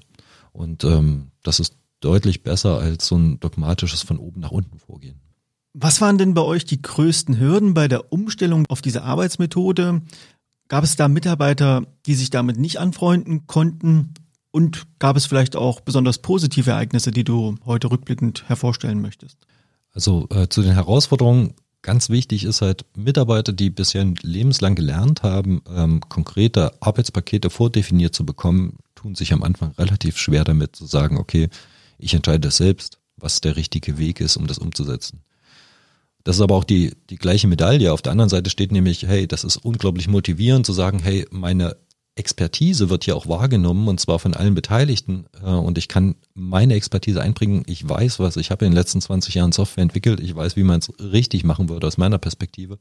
Und 0.52 0.84
ähm, 0.84 1.32
das 1.44 1.60
ist 1.60 1.76
deutlich 2.02 2.44
besser 2.44 2.80
als 2.80 3.08
so 3.08 3.18
ein 3.18 3.40
dogmatisches 3.40 4.02
von 4.04 4.18
oben 4.18 4.42
nach 4.42 4.52
unten 4.52 4.80
vorgehen. 4.80 5.20
Was 5.74 6.00
waren 6.00 6.18
denn 6.18 6.34
bei 6.34 6.42
euch 6.42 6.64
die 6.64 6.82
größten 6.82 7.38
Hürden 7.38 7.74
bei 7.74 7.90
der 7.90 8.14
Umstellung 8.14 8.66
auf 8.68 8.82
diese 8.82 9.04
Arbeitsmethode? 9.04 10.02
Gab 10.68 10.84
es 10.84 10.96
da 10.96 11.08
Mitarbeiter, 11.08 11.84
die 12.06 12.16
sich 12.16 12.30
damit 12.30 12.58
nicht 12.58 12.80
anfreunden 12.80 13.48
konnten? 13.48 14.14
Und 14.52 14.84
gab 15.00 15.18
es 15.18 15.26
vielleicht 15.26 15.56
auch 15.56 15.82
besonders 15.82 16.20
positive 16.20 16.72
Ereignisse, 16.72 17.12
die 17.12 17.24
du 17.24 17.56
heute 17.66 17.92
rückblickend 17.92 18.48
hervorstellen 18.48 19.02
möchtest? 19.02 19.38
Also 19.92 20.28
äh, 20.30 20.48
zu 20.48 20.62
den 20.62 20.74
Herausforderungen 20.74 21.56
ganz 21.82 22.10
wichtig 22.10 22.46
ist 22.46 22.62
halt 22.62 22.86
Mitarbeiter, 22.96 23.54
die 23.54 23.70
bisher 23.70 24.06
lebenslang 24.24 24.76
gelernt 24.76 25.24
haben, 25.24 25.62
ähm, 25.70 26.02
konkrete 26.10 26.74
Arbeitspakete 26.82 27.50
vordefiniert 27.50 28.16
zu 28.16 28.26
bekommen, 28.26 28.78
tun 28.96 29.14
sich 29.14 29.34
am 29.34 29.44
Anfang 29.44 29.72
relativ 29.78 30.18
schwer 30.18 30.44
damit 30.44 30.76
zu 30.76 30.88
sagen, 30.88 31.18
okay, 31.18 31.50
ich 32.00 32.14
entscheide 32.14 32.50
selbst, 32.50 32.98
was 33.18 33.40
der 33.40 33.56
richtige 33.56 33.98
Weg 33.98 34.20
ist, 34.20 34.36
um 34.36 34.48
das 34.48 34.58
umzusetzen. 34.58 35.22
Das 36.26 36.38
ist 36.38 36.42
aber 36.42 36.56
auch 36.56 36.64
die, 36.64 36.92
die 37.10 37.18
gleiche 37.18 37.48
Medaille. 37.48 37.94
Auf 37.94 38.02
der 38.02 38.12
anderen 38.12 38.30
Seite 38.30 38.50
steht 38.50 38.72
nämlich, 38.72 39.04
hey, 39.04 39.28
das 39.28 39.44
ist 39.44 39.58
unglaublich 39.58 40.08
motivierend 40.08 40.66
zu 40.66 40.74
sagen, 40.74 41.00
hey, 41.00 41.26
meine 41.30 41.78
Expertise 42.16 42.90
wird 42.90 43.04
hier 43.04 43.16
auch 43.16 43.28
wahrgenommen 43.28 43.88
und 43.88 44.00
zwar 44.00 44.20
von 44.20 44.34
allen 44.34 44.56
Beteiligten 44.56 45.28
äh, 45.44 45.50
und 45.50 45.78
ich 45.78 45.88
kann 45.88 46.16
meine 46.34 46.74
Expertise 46.74 47.22
einbringen. 47.22 47.64
Ich 47.68 47.88
weiß 47.88 48.20
was, 48.20 48.38
ich 48.38 48.52
habe 48.52 48.66
in 48.66 48.72
den 48.72 48.78
letzten 48.78 49.02
20 49.02 49.36
Jahren 49.36 49.52
Software 49.52 49.84
entwickelt, 49.84 50.20
ich 50.20 50.36
weiß, 50.36 50.56
wie 50.56 50.64
man 50.64 50.80
es 50.80 50.92
richtig 51.00 51.44
machen 51.44 51.70
würde 51.70 51.88
aus 51.88 51.98
meiner 51.98 52.18
Perspektive 52.18 52.80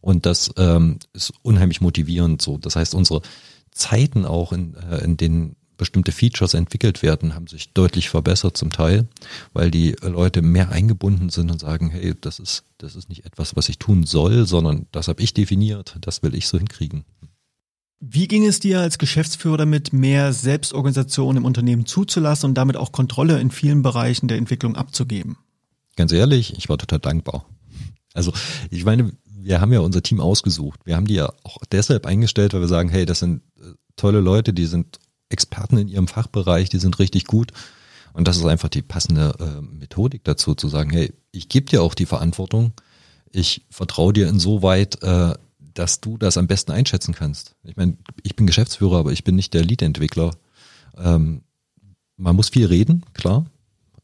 und 0.00 0.26
das 0.26 0.52
ähm, 0.56 0.98
ist 1.12 1.32
unheimlich 1.42 1.80
motivierend 1.80 2.42
so. 2.42 2.58
Das 2.58 2.76
heißt, 2.76 2.94
unsere 2.94 3.22
Zeiten 3.70 4.24
auch, 4.26 4.52
in, 4.52 4.74
äh, 4.74 5.04
in 5.04 5.16
denen 5.16 5.56
bestimmte 5.78 6.12
Features 6.12 6.52
entwickelt 6.52 7.02
werden, 7.02 7.34
haben 7.34 7.46
sich 7.46 7.72
deutlich 7.72 8.10
verbessert 8.10 8.56
zum 8.56 8.70
Teil, 8.70 9.08
weil 9.54 9.70
die 9.70 9.96
Leute 10.02 10.42
mehr 10.42 10.70
eingebunden 10.70 11.30
sind 11.30 11.50
und 11.50 11.60
sagen, 11.60 11.88
hey, 11.88 12.14
das 12.20 12.38
ist, 12.38 12.64
das 12.76 12.94
ist 12.94 13.08
nicht 13.08 13.24
etwas, 13.24 13.56
was 13.56 13.70
ich 13.70 13.78
tun 13.78 14.04
soll, 14.04 14.46
sondern 14.46 14.86
das 14.92 15.08
habe 15.08 15.22
ich 15.22 15.32
definiert, 15.32 15.96
das 16.02 16.22
will 16.22 16.34
ich 16.34 16.46
so 16.46 16.58
hinkriegen. 16.58 17.04
Wie 18.00 18.28
ging 18.28 18.46
es 18.46 18.60
dir 18.60 18.80
als 18.80 18.98
Geschäftsführer 18.98 19.56
damit, 19.56 19.92
mehr 19.92 20.32
Selbstorganisation 20.32 21.36
im 21.36 21.44
Unternehmen 21.44 21.86
zuzulassen 21.86 22.50
und 22.50 22.54
damit 22.54 22.76
auch 22.76 22.92
Kontrolle 22.92 23.40
in 23.40 23.50
vielen 23.50 23.82
Bereichen 23.82 24.28
der 24.28 24.36
Entwicklung 24.36 24.76
abzugeben? 24.76 25.36
Ganz 25.96 26.12
ehrlich, 26.12 26.56
ich 26.56 26.68
war 26.68 26.78
total 26.78 27.00
dankbar. 27.00 27.44
Also 28.14 28.32
ich 28.70 28.84
meine, 28.84 29.12
wir 29.24 29.60
haben 29.60 29.72
ja 29.72 29.80
unser 29.80 30.02
Team 30.02 30.20
ausgesucht. 30.20 30.80
Wir 30.84 30.94
haben 30.94 31.06
die 31.06 31.14
ja 31.14 31.32
auch 31.42 31.58
deshalb 31.72 32.06
eingestellt, 32.06 32.52
weil 32.52 32.60
wir 32.60 32.68
sagen, 32.68 32.88
hey, 32.88 33.04
das 33.04 33.18
sind 33.20 33.42
äh, 33.56 33.72
tolle 33.96 34.20
Leute, 34.20 34.52
die 34.52 34.66
sind 34.66 35.00
Experten 35.28 35.78
in 35.78 35.88
ihrem 35.88 36.08
Fachbereich, 36.08 36.68
die 36.68 36.78
sind 36.78 36.98
richtig 36.98 37.24
gut. 37.24 37.52
Und 38.12 38.26
das 38.26 38.36
ist 38.36 38.44
einfach 38.44 38.68
die 38.68 38.82
passende 38.82 39.34
äh, 39.38 39.60
Methodik 39.60 40.24
dazu, 40.24 40.54
zu 40.54 40.68
sagen, 40.68 40.90
hey, 40.90 41.12
ich 41.30 41.48
gebe 41.48 41.66
dir 41.66 41.82
auch 41.82 41.94
die 41.94 42.06
Verantwortung, 42.06 42.72
ich 43.30 43.64
vertraue 43.70 44.12
dir 44.12 44.28
insoweit, 44.28 45.02
äh, 45.02 45.34
dass 45.74 46.00
du 46.00 46.18
das 46.18 46.36
am 46.36 46.46
besten 46.46 46.72
einschätzen 46.72 47.14
kannst. 47.14 47.54
Ich 47.62 47.76
meine, 47.76 47.96
ich 48.22 48.34
bin 48.34 48.46
Geschäftsführer, 48.46 48.98
aber 48.98 49.12
ich 49.12 49.24
bin 49.24 49.36
nicht 49.36 49.54
der 49.54 49.64
Lead-Entwickler. 49.64 50.32
Ähm, 50.96 51.42
man 52.16 52.34
muss 52.34 52.48
viel 52.48 52.66
reden, 52.66 53.04
klar. 53.14 53.46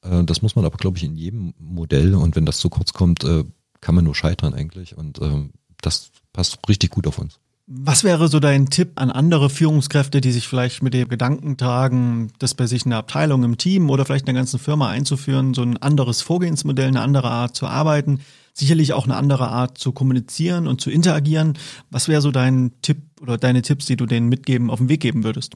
Äh, 0.03 0.23
das 0.25 0.43
muss 0.43 0.55
man 0.55 0.65
aber, 0.65 0.77
glaube 0.77 0.99
ich, 0.99 1.05
in 1.05 1.17
jedem 1.17 1.55
Modell. 1.59 2.15
Und 2.15 2.37
wenn 2.37 2.47
das 2.47 2.59
zu 2.59 2.69
kurz 2.71 2.93
kommt, 2.93 3.25
äh, 3.25 3.45
kann 3.81 3.95
man 3.95 4.05
nur 4.05 4.15
scheitern 4.15 4.55
eigentlich. 4.55 4.97
Und 4.97 5.21
ähm, 5.21 5.51
das 5.81 6.11
passt 6.33 6.59
richtig 6.69 6.91
gut 6.91 7.07
auf 7.07 7.19
uns. 7.19 7.41
Was 7.67 8.05
wäre 8.05 8.29
so 8.29 8.41
dein 8.41 8.69
Tipp 8.69 8.93
an 8.97 9.11
andere 9.11 9.49
Führungskräfte, 9.49 10.21
die 10.21 10.33
sich 10.33 10.47
vielleicht 10.47 10.83
mit 10.83 10.93
dem 10.93 11.09
Gedanken 11.09 11.57
tragen, 11.57 12.31
das 12.39 12.53
bei 12.53 12.67
sich 12.67 12.85
in 12.85 12.91
der 12.91 12.99
Abteilung, 12.99 13.43
im 13.43 13.57
Team 13.57 13.89
oder 13.89 14.05
vielleicht 14.05 14.29
in 14.29 14.35
der 14.35 14.41
ganzen 14.41 14.59
Firma 14.59 14.91
einzuführen, 14.91 15.55
so 15.55 15.63
ein 15.63 15.79
anderes 15.79 16.21
Vorgehensmodell, 16.21 16.89
eine 16.89 17.01
andere 17.01 17.31
Art 17.31 17.57
zu 17.57 17.67
arbeiten, 17.67 18.21
sicherlich 18.53 18.93
auch 18.93 19.05
eine 19.05 19.17
andere 19.17 19.49
Art 19.49 19.79
zu 19.79 19.93
kommunizieren 19.93 20.67
und 20.67 20.83
zu 20.83 20.91
interagieren. 20.91 21.57
Was 21.91 22.07
wäre 22.07 22.21
so 22.21 22.31
dein 22.31 22.73
Tipp 22.83 22.99
oder 23.23 23.39
deine 23.39 23.63
Tipps, 23.63 23.87
die 23.87 23.97
du 23.97 24.05
denen 24.05 24.29
mitgeben, 24.29 24.69
auf 24.69 24.79
den 24.79 24.91
Weg 24.91 25.01
geben 25.01 25.25
würdest? 25.25 25.55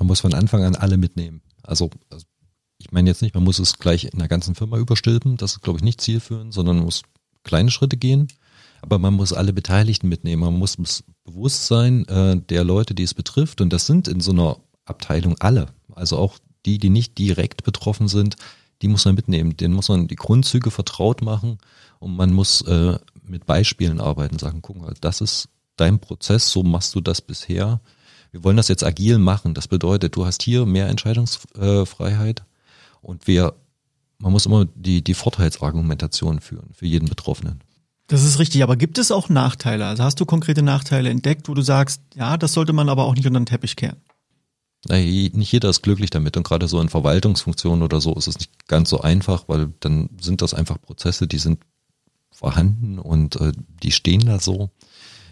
Man 0.00 0.08
muss 0.08 0.20
von 0.20 0.34
Anfang 0.34 0.64
an 0.64 0.74
alle 0.74 0.96
mitnehmen. 0.96 1.42
Also, 1.62 1.90
also 2.10 2.26
ich 2.78 2.90
meine 2.90 3.08
jetzt 3.08 3.22
nicht, 3.22 3.36
man 3.36 3.44
muss 3.44 3.60
es 3.60 3.78
gleich 3.78 4.04
in 4.04 4.18
der 4.18 4.28
ganzen 4.28 4.56
Firma 4.56 4.78
überstülpen, 4.78 5.36
das 5.36 5.52
ist, 5.52 5.62
glaube 5.62 5.78
ich, 5.78 5.84
nicht 5.84 6.00
zielführend, 6.00 6.52
sondern 6.52 6.76
man 6.76 6.86
muss 6.86 7.02
kleine 7.44 7.70
Schritte 7.70 7.96
gehen 7.96 8.26
aber 8.82 8.98
man 8.98 9.14
muss 9.14 9.32
alle 9.32 9.52
Beteiligten 9.52 10.08
mitnehmen. 10.08 10.42
Man 10.42 10.58
muss 10.58 10.76
bewusst 11.24 11.66
sein 11.66 12.06
äh, 12.08 12.36
der 12.36 12.64
Leute, 12.64 12.94
die 12.94 13.02
es 13.02 13.14
betrifft. 13.14 13.60
Und 13.60 13.72
das 13.72 13.86
sind 13.86 14.08
in 14.08 14.20
so 14.20 14.32
einer 14.32 14.56
Abteilung 14.84 15.36
alle. 15.40 15.66
Also 15.94 16.16
auch 16.16 16.38
die, 16.66 16.78
die 16.78 16.90
nicht 16.90 17.18
direkt 17.18 17.64
betroffen 17.64 18.08
sind, 18.08 18.36
die 18.82 18.88
muss 18.88 19.04
man 19.04 19.14
mitnehmen. 19.14 19.56
Denen 19.56 19.74
muss 19.74 19.88
man 19.88 20.08
die 20.08 20.16
Grundzüge 20.16 20.70
vertraut 20.70 21.22
machen 21.22 21.58
und 21.98 22.16
man 22.16 22.32
muss 22.32 22.62
äh, 22.62 22.98
mit 23.22 23.46
Beispielen 23.46 24.00
arbeiten, 24.00 24.38
sagen, 24.38 24.62
guck 24.62 24.80
mal, 24.80 24.94
das 25.00 25.20
ist 25.20 25.48
dein 25.76 25.98
Prozess, 25.98 26.50
so 26.50 26.62
machst 26.62 26.94
du 26.94 27.00
das 27.00 27.20
bisher. 27.20 27.80
Wir 28.32 28.44
wollen 28.44 28.56
das 28.56 28.68
jetzt 28.68 28.84
agil 28.84 29.18
machen. 29.18 29.54
Das 29.54 29.68
bedeutet, 29.68 30.16
du 30.16 30.24
hast 30.24 30.42
hier 30.42 30.66
mehr 30.66 30.88
Entscheidungsfreiheit 30.88 32.44
und 33.02 33.26
wir, 33.26 33.54
man 34.18 34.32
muss 34.32 34.46
immer 34.46 34.66
die, 34.74 35.02
die 35.02 35.14
Vorteilsargumentation 35.14 36.40
führen 36.40 36.70
für 36.72 36.86
jeden 36.86 37.08
Betroffenen. 37.08 37.62
Das 38.10 38.24
ist 38.24 38.40
richtig, 38.40 38.64
aber 38.64 38.74
gibt 38.74 38.98
es 38.98 39.12
auch 39.12 39.28
Nachteile? 39.28 39.86
Also 39.86 40.02
hast 40.02 40.18
du 40.18 40.26
konkrete 40.26 40.62
Nachteile 40.62 41.10
entdeckt, 41.10 41.48
wo 41.48 41.54
du 41.54 41.62
sagst, 41.62 42.02
ja, 42.16 42.36
das 42.36 42.52
sollte 42.52 42.72
man 42.72 42.88
aber 42.88 43.04
auch 43.04 43.14
nicht 43.14 43.24
unter 43.28 43.38
den 43.38 43.46
Teppich 43.46 43.76
kehren? 43.76 43.98
Nicht 44.88 45.52
jeder 45.52 45.70
ist 45.70 45.82
glücklich 45.82 46.10
damit 46.10 46.36
und 46.36 46.42
gerade 46.42 46.66
so 46.66 46.80
in 46.80 46.88
Verwaltungsfunktionen 46.88 47.84
oder 47.84 48.00
so 48.00 48.12
ist 48.16 48.26
es 48.26 48.36
nicht 48.40 48.66
ganz 48.66 48.90
so 48.90 49.00
einfach, 49.00 49.44
weil 49.46 49.72
dann 49.78 50.10
sind 50.20 50.42
das 50.42 50.54
einfach 50.54 50.82
Prozesse, 50.82 51.28
die 51.28 51.38
sind 51.38 51.60
vorhanden 52.32 52.98
und 52.98 53.36
äh, 53.36 53.52
die 53.80 53.92
stehen 53.92 54.26
da 54.26 54.40
so. 54.40 54.70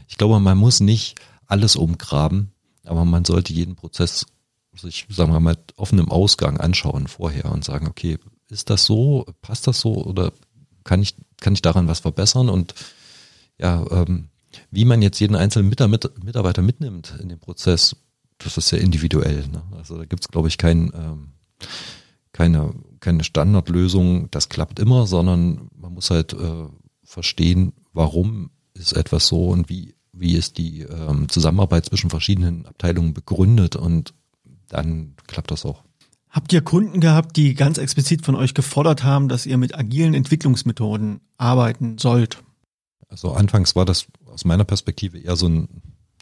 Ich 0.06 0.16
glaube, 0.16 0.38
man 0.38 0.56
muss 0.56 0.78
nicht 0.78 1.16
alles 1.46 1.74
umgraben, 1.74 2.52
aber 2.84 3.04
man 3.04 3.24
sollte 3.24 3.52
jeden 3.52 3.74
Prozess 3.74 4.26
sich, 4.76 5.06
sagen 5.10 5.32
wir 5.32 5.40
mal, 5.40 5.54
mit 5.54 5.76
offenem 5.76 6.12
Ausgang 6.12 6.58
anschauen 6.58 7.08
vorher 7.08 7.46
und 7.46 7.64
sagen, 7.64 7.88
okay, 7.88 8.18
ist 8.50 8.70
das 8.70 8.84
so, 8.84 9.26
passt 9.42 9.66
das 9.66 9.80
so 9.80 9.94
oder 10.04 10.32
kann 10.84 11.02
ich, 11.02 11.16
kann 11.40 11.54
ich 11.54 11.62
daran 11.62 11.88
was 11.88 12.00
verbessern 12.00 12.48
und 12.48 12.74
ja, 13.58 13.84
ähm, 13.90 14.28
wie 14.70 14.84
man 14.84 15.02
jetzt 15.02 15.20
jeden 15.20 15.36
einzelnen 15.36 15.68
Mitarbeiter 15.68 16.62
mitnimmt 16.62 17.14
in 17.20 17.28
den 17.28 17.38
Prozess, 17.38 17.96
das 18.38 18.56
ist 18.56 18.68
sehr 18.68 18.80
individuell. 18.80 19.46
Ne? 19.48 19.62
Also 19.76 19.96
da 19.98 20.04
gibt 20.04 20.22
es, 20.22 20.28
glaube 20.28 20.48
ich, 20.48 20.58
kein, 20.58 20.92
ähm, 20.94 21.28
keine, 22.32 22.74
keine 23.00 23.24
Standardlösung, 23.24 24.30
das 24.30 24.48
klappt 24.48 24.78
immer, 24.78 25.06
sondern 25.06 25.68
man 25.76 25.92
muss 25.92 26.10
halt 26.10 26.32
äh, 26.32 26.66
verstehen, 27.04 27.72
warum 27.92 28.50
ist 28.74 28.92
etwas 28.92 29.26
so 29.26 29.48
und 29.48 29.68
wie, 29.68 29.94
wie 30.12 30.34
ist 30.34 30.58
die 30.58 30.82
ähm, 30.82 31.28
Zusammenarbeit 31.28 31.86
zwischen 31.86 32.10
verschiedenen 32.10 32.66
Abteilungen 32.66 33.14
begründet 33.14 33.76
und 33.76 34.14
dann 34.68 35.14
klappt 35.26 35.50
das 35.50 35.64
auch. 35.64 35.82
Habt 36.30 36.52
ihr 36.52 36.60
Kunden 36.60 37.00
gehabt, 37.00 37.36
die 37.36 37.54
ganz 37.54 37.78
explizit 37.78 38.24
von 38.24 38.34
euch 38.34 38.54
gefordert 38.54 39.02
haben, 39.02 39.28
dass 39.28 39.46
ihr 39.46 39.56
mit 39.56 39.74
agilen 39.74 40.14
Entwicklungsmethoden 40.14 41.20
arbeiten 41.36 41.98
sollt? 41.98 42.42
Also 43.08 43.32
anfangs 43.32 43.74
war 43.74 43.84
das 43.84 44.06
aus 44.26 44.44
meiner 44.44 44.64
Perspektive 44.64 45.18
eher 45.18 45.36
so 45.36 45.48
ein, 45.48 45.68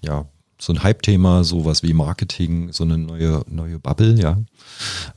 ja, 0.03 0.27
so 0.61 0.73
ein 0.73 0.83
Hype-Thema, 0.83 1.45
sowas 1.45 1.83
wie 1.83 1.93
Marketing, 1.93 2.73
so 2.73 2.85
eine 2.85 2.99
neue, 2.99 3.43
neue 3.49 3.79
Bubble, 3.79 4.19
ja. 4.19 4.41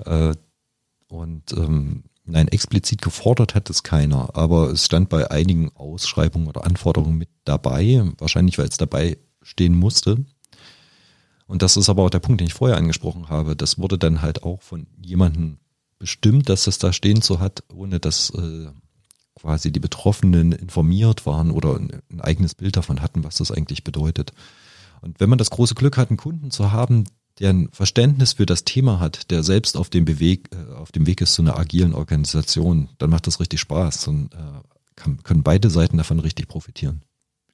Äh, 0.05 0.36
und 1.08 1.53
ähm, 1.53 2.03
nein, 2.25 2.48
explizit 2.48 3.01
gefordert 3.01 3.55
hat 3.55 3.69
es 3.69 3.84
keiner, 3.84 4.36
aber 4.36 4.72
es 4.72 4.86
stand 4.86 5.10
bei 5.10 5.29
einigen 5.29 5.72
Ausschreibungen 5.75 6.48
oder 6.48 6.65
Anforderungen 6.65 7.17
mit 7.17 7.29
dabei, 7.46 8.03
wahrscheinlich 8.17 8.58
weil 8.58 8.67
es 8.67 8.77
dabei 8.77 9.17
stehen 9.41 9.75
musste. 9.75 10.25
Und 11.50 11.63
das 11.63 11.77
ist 11.77 11.89
aber 11.89 12.03
auch 12.03 12.12
der 12.12 12.20
Punkt, 12.20 12.41
den 12.41 12.48
ich 12.48 12.53
vorher 12.53 12.77
angesprochen 12.77 13.27
habe. 13.27 13.56
Das 13.56 13.79
wurde 13.79 13.98
dann 13.98 14.22
halt 14.22 14.44
auch 14.44 14.62
von 14.62 14.86
jemandem 15.01 15.58
bestimmt, 15.98 16.48
dass 16.48 16.65
das 16.65 16.77
da 16.77 16.94
stehen 16.94 17.24
so 17.24 17.39
hat, 17.39 17.63
ohne 17.74 18.00
dass 18.00 18.29
äh, 18.29 18.68
quasi 19.34 19.72
die 19.72 19.79
Betroffenen 19.79 20.51
informiert 20.51 21.25
waren 21.25 21.50
oder 21.50 21.75
ein, 21.75 22.03
ein 22.12 22.22
eigenes 22.22 22.53
Bild 22.53 22.77
davon 22.77 23.01
hatten, 23.01 23.24
was 23.24 23.38
das 23.38 23.51
eigentlich 23.51 23.84
bedeutet. 23.84 24.32
Und 25.01 25.20
wenn 25.20 25.27
man 25.27 25.39
das 25.39 25.50
große 25.50 25.74
Glück 25.74 25.98
hat, 25.98 26.12
einen 26.12 26.18
Kunden 26.18 26.51
zu 26.51 26.72
haben, 26.72 27.06
der 27.39 27.50
ein 27.50 27.70
Verständnis 27.72 28.34
für 28.34 28.46
das 28.46 28.63
Thema 28.63 29.00
hat, 29.00 29.32
der 29.32 29.41
selbst 29.41 29.75
auf 29.75 29.89
dem, 29.89 30.06
Beweg, 30.06 30.51
äh, 30.53 30.74
auf 30.74 30.91
dem 30.91 31.08
Weg 31.08 31.20
ist 31.20 31.34
zu 31.34 31.41
einer 31.41 31.58
agilen 31.58 31.96
Organisation, 31.96 32.89
dann 33.00 33.10
macht 33.10 33.25
das 33.25 33.39
richtig 33.39 33.60
Spaß 33.60 34.08
und 34.08 34.36
äh, 34.36 34.38
kann, 34.96 35.24
können 35.24 35.41
beide 35.41 35.72
Seiten 35.72 35.98
davon 35.98 36.20
richtig 36.20 36.48
profitieren. 36.48 37.01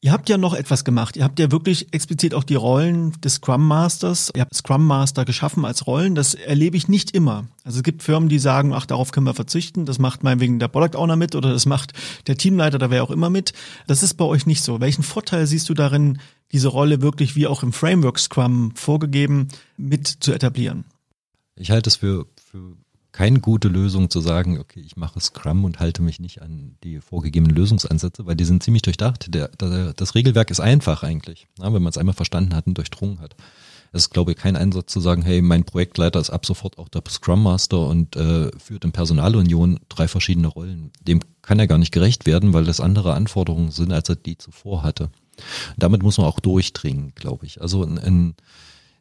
Ihr 0.01 0.11
habt 0.11 0.29
ja 0.29 0.37
noch 0.37 0.53
etwas 0.53 0.83
gemacht. 0.83 1.17
Ihr 1.17 1.23
habt 1.23 1.39
ja 1.39 1.51
wirklich 1.51 1.91
explizit 1.91 2.35
auch 2.35 2.43
die 2.43 2.55
Rollen 2.55 3.13
des 3.21 3.35
Scrum 3.35 3.67
Masters. 3.67 4.31
Ihr 4.35 4.41
habt 4.41 4.53
Scrum 4.53 4.85
Master 4.85 5.25
geschaffen 5.25 5.65
als 5.65 5.87
Rollen. 5.87 6.13
Das 6.13 6.35
erlebe 6.35 6.77
ich 6.77 6.87
nicht 6.87 7.11
immer. 7.11 7.47
Also 7.63 7.77
es 7.77 7.83
gibt 7.83 8.03
Firmen, 8.03 8.29
die 8.29 8.37
sagen, 8.37 8.73
ach, 8.73 8.85
darauf 8.85 9.11
können 9.11 9.25
wir 9.25 9.33
verzichten. 9.33 9.85
Das 9.85 9.97
macht 9.97 10.23
meinetwegen 10.23 10.59
der 10.59 10.67
Product 10.67 10.95
Owner 10.95 11.15
mit 11.15 11.33
oder 11.33 11.51
das 11.51 11.65
macht 11.65 11.93
der 12.27 12.37
Teamleiter, 12.37 12.77
da 12.77 12.91
wäre 12.91 13.03
auch 13.03 13.09
immer 13.09 13.31
mit. 13.31 13.53
Das 13.87 14.03
ist 14.03 14.13
bei 14.13 14.25
euch 14.25 14.45
nicht 14.45 14.61
so. 14.61 14.79
Welchen 14.79 15.03
Vorteil 15.03 15.47
siehst 15.47 15.69
du 15.69 15.73
darin, 15.73 16.19
diese 16.51 16.67
Rolle 16.67 17.01
wirklich 17.01 17.35
wie 17.35 17.47
auch 17.47 17.63
im 17.63 17.73
Framework 17.73 18.19
Scrum 18.19 18.75
vorgegeben 18.75 19.47
mit 19.77 20.07
zu 20.07 20.33
etablieren? 20.33 20.85
Ich 21.55 21.71
halte 21.71 21.89
es 21.89 21.95
für, 21.95 22.27
für 22.51 22.75
keine 23.15 23.39
gute 23.39 23.69
Lösung 23.69 24.09
zu 24.09 24.19
sagen, 24.19 24.59
okay, 24.59 24.81
ich 24.85 24.97
mache 24.97 25.21
Scrum 25.21 25.63
und 25.63 25.79
halte 25.79 26.01
mich 26.01 26.19
nicht 26.19 26.41
an 26.41 26.75
die 26.83 26.99
vorgegebenen 26.99 27.55
Lösungsansätze, 27.55 28.25
weil 28.25 28.35
die 28.35 28.43
sind 28.43 28.61
ziemlich 28.61 28.81
durchdacht. 28.81 29.33
Der, 29.33 29.47
der, 29.47 29.93
das 29.93 30.15
Regelwerk 30.15 30.51
ist 30.51 30.59
einfach 30.59 31.01
eigentlich, 31.01 31.47
ja, 31.57 31.73
wenn 31.73 31.81
man 31.81 31.91
es 31.91 31.97
einmal 31.97 32.13
verstanden 32.13 32.53
hat 32.53 32.67
und 32.67 32.77
durchdrungen 32.77 33.21
hat. 33.21 33.37
Es 33.93 34.01
ist, 34.01 34.09
glaube 34.09 34.31
ich, 34.31 34.37
kein 34.37 34.57
Einsatz 34.57 34.91
zu 34.91 34.99
sagen, 34.99 35.21
hey, 35.21 35.41
mein 35.41 35.63
Projektleiter 35.63 36.19
ist 36.19 36.29
ab 36.29 36.45
sofort 36.45 36.77
auch 36.77 36.89
der 36.89 37.03
Scrum 37.07 37.41
Master 37.41 37.87
und 37.87 38.17
äh, 38.17 38.51
führt 38.59 38.83
in 38.83 38.91
Personalunion 38.91 39.79
drei 39.87 40.09
verschiedene 40.09 40.47
Rollen. 40.47 40.91
Dem 40.99 41.21
kann 41.41 41.57
er 41.57 41.67
gar 41.67 41.77
nicht 41.77 41.93
gerecht 41.93 42.25
werden, 42.25 42.51
weil 42.51 42.65
das 42.65 42.81
andere 42.81 43.13
Anforderungen 43.13 43.71
sind, 43.71 43.93
als 43.93 44.09
er 44.09 44.17
die 44.17 44.37
zuvor 44.37 44.83
hatte. 44.83 45.09
Damit 45.77 46.03
muss 46.03 46.17
man 46.17 46.27
auch 46.27 46.41
durchdringen, 46.41 47.13
glaube 47.15 47.45
ich. 47.45 47.61
Also 47.61 47.81
in, 47.85 47.95
in, 47.95 48.35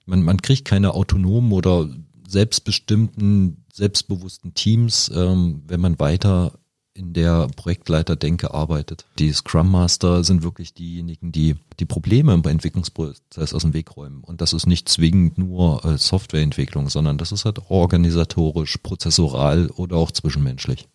man, 0.06 0.23
man 0.23 0.40
kriegt 0.40 0.64
keine 0.64 0.94
autonomen 0.94 1.50
oder 1.50 1.88
selbstbestimmten, 2.26 3.64
selbstbewussten 3.72 4.54
Teams, 4.54 5.10
ähm, 5.14 5.62
wenn 5.66 5.80
man 5.80 5.98
weiter 5.98 6.52
in 6.94 7.12
der 7.12 7.48
Projektleiterdenke 7.56 8.54
arbeitet. 8.54 9.04
Die 9.18 9.32
Scrum 9.32 9.70
Master 9.70 10.22
sind 10.22 10.44
wirklich 10.44 10.74
diejenigen, 10.74 11.32
die 11.32 11.56
die 11.80 11.86
Probleme 11.86 12.32
im 12.32 12.44
Entwicklungsprozess 12.44 13.52
aus 13.52 13.62
dem 13.62 13.74
Weg 13.74 13.96
räumen. 13.96 14.22
Und 14.22 14.40
das 14.40 14.52
ist 14.52 14.66
nicht 14.66 14.88
zwingend 14.88 15.36
nur 15.36 15.84
äh, 15.84 15.98
Softwareentwicklung, 15.98 16.88
sondern 16.88 17.18
das 17.18 17.32
ist 17.32 17.44
halt 17.44 17.68
organisatorisch, 17.68 18.78
prozessoral 18.78 19.70
oder 19.70 19.96
auch 19.96 20.12
zwischenmenschlich. 20.12 20.86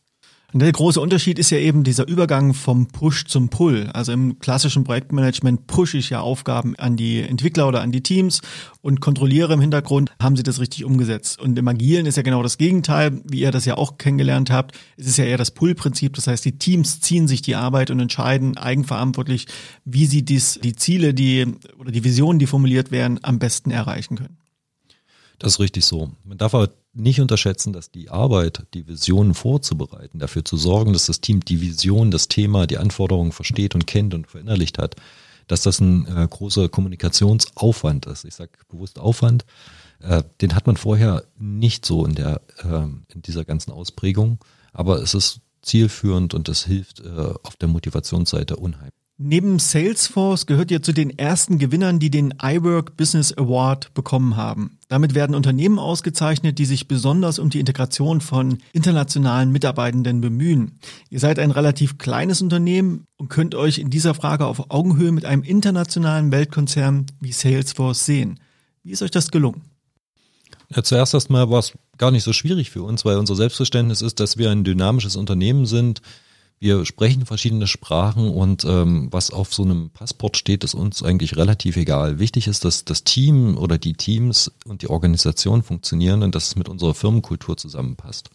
Und 0.51 0.61
der 0.61 0.71
große 0.71 0.99
Unterschied 0.99 1.37
ist 1.37 1.51
ja 1.51 1.59
eben 1.59 1.83
dieser 1.83 2.07
Übergang 2.07 2.55
vom 2.55 2.87
Push 2.87 3.25
zum 3.25 3.49
Pull. 3.49 3.89
Also 3.93 4.11
im 4.11 4.39
klassischen 4.39 4.83
Projektmanagement 4.83 5.67
pushe 5.67 5.97
ich 5.97 6.09
ja 6.09 6.21
Aufgaben 6.21 6.75
an 6.77 6.97
die 6.97 7.21
Entwickler 7.21 7.67
oder 7.67 7.81
an 7.81 7.91
die 7.91 8.01
Teams 8.01 8.41
und 8.81 8.99
kontrolliere 8.99 9.53
im 9.53 9.61
Hintergrund, 9.61 10.11
haben 10.19 10.35
sie 10.35 10.43
das 10.43 10.59
richtig 10.59 10.85
umgesetzt. 10.85 11.39
Und 11.39 11.59
im 11.59 11.67
Agilen 11.67 12.07
ist 12.07 12.17
ja 12.17 12.23
genau 12.23 12.41
das 12.41 12.57
Gegenteil, 12.57 13.21
wie 13.25 13.41
ihr 13.41 13.51
das 13.51 13.65
ja 13.65 13.77
auch 13.77 13.97
kennengelernt 13.97 14.49
habt. 14.49 14.75
Es 14.97 15.05
ist 15.05 15.17
ja 15.17 15.25
eher 15.25 15.37
das 15.37 15.51
Pull-Prinzip. 15.51 16.15
Das 16.15 16.25
heißt, 16.25 16.43
die 16.45 16.57
Teams 16.57 16.99
ziehen 16.99 17.27
sich 17.27 17.43
die 17.43 17.55
Arbeit 17.55 17.91
und 17.91 17.99
entscheiden 17.99 18.57
eigenverantwortlich, 18.57 19.45
wie 19.85 20.07
sie 20.07 20.25
dies, 20.25 20.59
die 20.63 20.75
Ziele, 20.75 21.13
die 21.13 21.45
oder 21.77 21.91
die 21.91 22.03
Visionen, 22.03 22.39
die 22.39 22.47
formuliert 22.47 22.91
werden, 22.91 23.19
am 23.21 23.37
besten 23.37 23.69
erreichen 23.69 24.17
können. 24.17 24.37
Das 25.37 25.53
ist 25.53 25.59
richtig 25.59 25.85
so. 25.85 26.11
Man 26.25 26.37
darf 26.37 26.53
aber 26.53 26.69
nicht 26.93 27.21
unterschätzen, 27.21 27.73
dass 27.73 27.91
die 27.91 28.09
Arbeit, 28.09 28.65
die 28.73 28.87
Visionen 28.87 29.33
vorzubereiten, 29.33 30.19
dafür 30.19 30.43
zu 30.43 30.57
sorgen, 30.57 30.93
dass 30.93 31.05
das 31.05 31.21
Team 31.21 31.41
die 31.41 31.61
Vision, 31.61 32.11
das 32.11 32.27
Thema, 32.27 32.67
die 32.67 32.77
Anforderungen 32.77 33.31
versteht 33.31 33.75
und 33.75 33.87
kennt 33.87 34.13
und 34.13 34.27
verinnerlicht 34.27 34.77
hat, 34.77 34.95
dass 35.47 35.61
das 35.61 35.79
ein 35.79 36.05
äh, 36.07 36.27
großer 36.27 36.69
Kommunikationsaufwand 36.69 38.05
ist. 38.05 38.25
Ich 38.25 38.35
sage 38.35 38.51
bewusst 38.69 38.99
Aufwand. 38.99 39.45
Äh, 40.01 40.23
den 40.41 40.55
hat 40.55 40.67
man 40.67 40.77
vorher 40.77 41.23
nicht 41.37 41.85
so 41.85 42.05
in 42.05 42.15
der 42.15 42.41
äh, 42.63 42.83
in 43.13 43.21
dieser 43.21 43.45
ganzen 43.45 43.71
Ausprägung, 43.71 44.39
aber 44.71 45.01
es 45.01 45.13
ist 45.13 45.41
zielführend 45.61 46.33
und 46.33 46.47
es 46.49 46.65
hilft 46.65 47.01
äh, 47.01 47.33
auf 47.43 47.55
der 47.57 47.67
Motivationsseite 47.67 48.55
unheimlich. 48.55 48.98
Neben 49.21 49.59
Salesforce 49.59 50.45
gehört 50.45 50.71
ihr 50.71 50.81
zu 50.81 50.93
den 50.93 51.19
ersten 51.19 51.59
Gewinnern, 51.59 51.99
die 51.99 52.09
den 52.09 52.35
iWork 52.41 52.95
Business 52.95 53.33
Award 53.33 53.93
bekommen 53.93 54.37
haben. 54.37 54.77
Damit 54.87 55.13
werden 55.13 55.35
Unternehmen 55.35 55.77
ausgezeichnet, 55.77 56.57
die 56.57 56.63
sich 56.63 56.87
besonders 56.87 57.37
um 57.37 57.49
die 57.49 57.59
Integration 57.59 58.21
von 58.21 58.59
internationalen 58.71 59.51
Mitarbeitenden 59.51 60.21
bemühen. 60.21 60.79
Ihr 61.09 61.19
seid 61.19 61.37
ein 61.37 61.51
relativ 61.51 61.97
kleines 61.97 62.41
Unternehmen 62.41 63.07
und 63.17 63.27
könnt 63.27 63.55
euch 63.55 63.79
in 63.79 63.89
dieser 63.89 64.13
Frage 64.13 64.45
auf 64.45 64.71
Augenhöhe 64.71 65.11
mit 65.11 65.25
einem 65.25 65.43
internationalen 65.43 66.31
Weltkonzern 66.31 67.07
wie 67.19 67.33
Salesforce 67.33 68.05
sehen. 68.05 68.39
Wie 68.83 68.91
ist 68.91 69.01
euch 69.01 69.11
das 69.11 69.31
gelungen? 69.31 69.63
Ja, 70.73 70.81
zuerst 70.81 71.13
erstmal 71.13 71.49
war 71.49 71.59
es 71.59 71.73
gar 71.97 72.11
nicht 72.11 72.23
so 72.23 72.31
schwierig 72.31 72.69
für 72.69 72.83
uns, 72.83 73.03
weil 73.03 73.17
unser 73.17 73.35
Selbstverständnis 73.35 74.01
ist, 74.01 74.21
dass 74.21 74.37
wir 74.37 74.49
ein 74.49 74.63
dynamisches 74.63 75.17
Unternehmen 75.17 75.65
sind, 75.65 76.01
wir 76.59 76.85
sprechen 76.85 77.25
verschiedene 77.25 77.67
Sprachen 77.67 78.29
und 78.29 78.65
ähm, 78.65 79.07
was 79.11 79.31
auf 79.31 79.53
so 79.53 79.63
einem 79.63 79.91
Passport 79.91 80.35
steht, 80.35 80.65
ist 80.65 80.73
uns 80.73 81.01
eigentlich 81.01 81.37
relativ 81.37 81.77
egal. 81.77 82.19
Wichtig 82.19 82.47
ist, 82.47 82.65
dass 82.65 82.83
das 82.83 83.05
Team 83.05 83.57
oder 83.57 83.77
die 83.77 83.93
Teams 83.93 84.51
und 84.65 84.81
die 84.81 84.89
Organisation 84.89 85.63
funktionieren 85.63 86.21
und 86.21 86.35
dass 86.35 86.47
es 86.47 86.55
mit 86.57 86.67
unserer 86.67 86.93
Firmenkultur 86.93 87.55
zusammenpasst. 87.55 88.29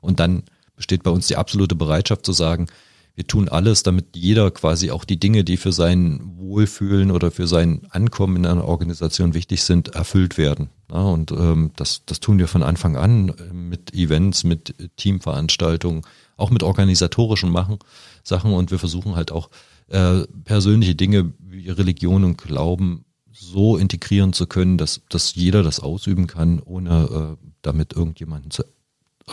Und 0.00 0.20
dann 0.20 0.44
besteht 0.74 1.02
bei 1.02 1.10
uns 1.10 1.26
die 1.26 1.36
absolute 1.36 1.74
Bereitschaft 1.74 2.24
zu 2.24 2.32
sagen, 2.32 2.66
wir 3.14 3.26
tun 3.26 3.50
alles, 3.50 3.82
damit 3.82 4.16
jeder 4.16 4.50
quasi 4.50 4.90
auch 4.90 5.04
die 5.04 5.20
Dinge, 5.20 5.44
die 5.44 5.58
für 5.58 5.72
sein 5.72 6.20
Wohlfühlen 6.38 7.10
oder 7.10 7.30
für 7.30 7.46
sein 7.46 7.82
Ankommen 7.90 8.36
in 8.36 8.46
einer 8.46 8.64
Organisation 8.64 9.34
wichtig 9.34 9.62
sind, 9.64 9.88
erfüllt 9.88 10.38
werden. 10.38 10.70
Ja, 10.90 11.02
und 11.02 11.30
ähm, 11.32 11.72
das, 11.76 12.02
das 12.06 12.20
tun 12.20 12.38
wir 12.38 12.48
von 12.48 12.62
Anfang 12.62 12.96
an 12.96 13.34
mit 13.52 13.92
Events, 13.92 14.44
mit 14.44 14.74
Teamveranstaltungen, 14.96 16.02
auch 16.40 16.50
mit 16.50 16.62
organisatorischen 16.62 17.50
machen, 17.50 17.78
Sachen 18.22 18.52
und 18.52 18.70
wir 18.70 18.78
versuchen 18.78 19.16
halt 19.16 19.32
auch 19.32 19.50
äh, 19.88 20.22
persönliche 20.44 20.94
Dinge 20.94 21.32
wie 21.38 21.68
Religion 21.68 22.24
und 22.24 22.38
Glauben 22.38 23.04
so 23.32 23.76
integrieren 23.76 24.32
zu 24.32 24.46
können, 24.46 24.78
dass, 24.78 25.00
dass 25.08 25.34
jeder 25.34 25.62
das 25.62 25.80
ausüben 25.80 26.26
kann, 26.26 26.60
ohne 26.60 27.36
äh, 27.40 27.46
damit 27.62 27.92
irgendjemanden 27.92 28.50
zu, 28.50 28.64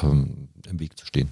ähm, 0.02 0.50
im 0.70 0.80
Weg 0.80 0.98
zu 0.98 1.06
stehen. 1.06 1.30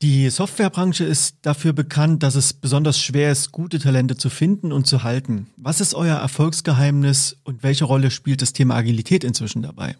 Die 0.00 0.28
Softwarebranche 0.30 1.04
ist 1.04 1.36
dafür 1.42 1.72
bekannt, 1.72 2.24
dass 2.24 2.34
es 2.34 2.52
besonders 2.52 2.98
schwer 2.98 3.30
ist, 3.30 3.52
gute 3.52 3.78
Talente 3.78 4.16
zu 4.16 4.30
finden 4.30 4.72
und 4.72 4.84
zu 4.84 5.04
halten. 5.04 5.46
Was 5.56 5.80
ist 5.80 5.94
euer 5.94 6.16
Erfolgsgeheimnis 6.16 7.36
und 7.44 7.62
welche 7.62 7.84
Rolle 7.84 8.10
spielt 8.10 8.42
das 8.42 8.52
Thema 8.52 8.74
Agilität 8.74 9.22
inzwischen 9.22 9.62
dabei? 9.62 9.96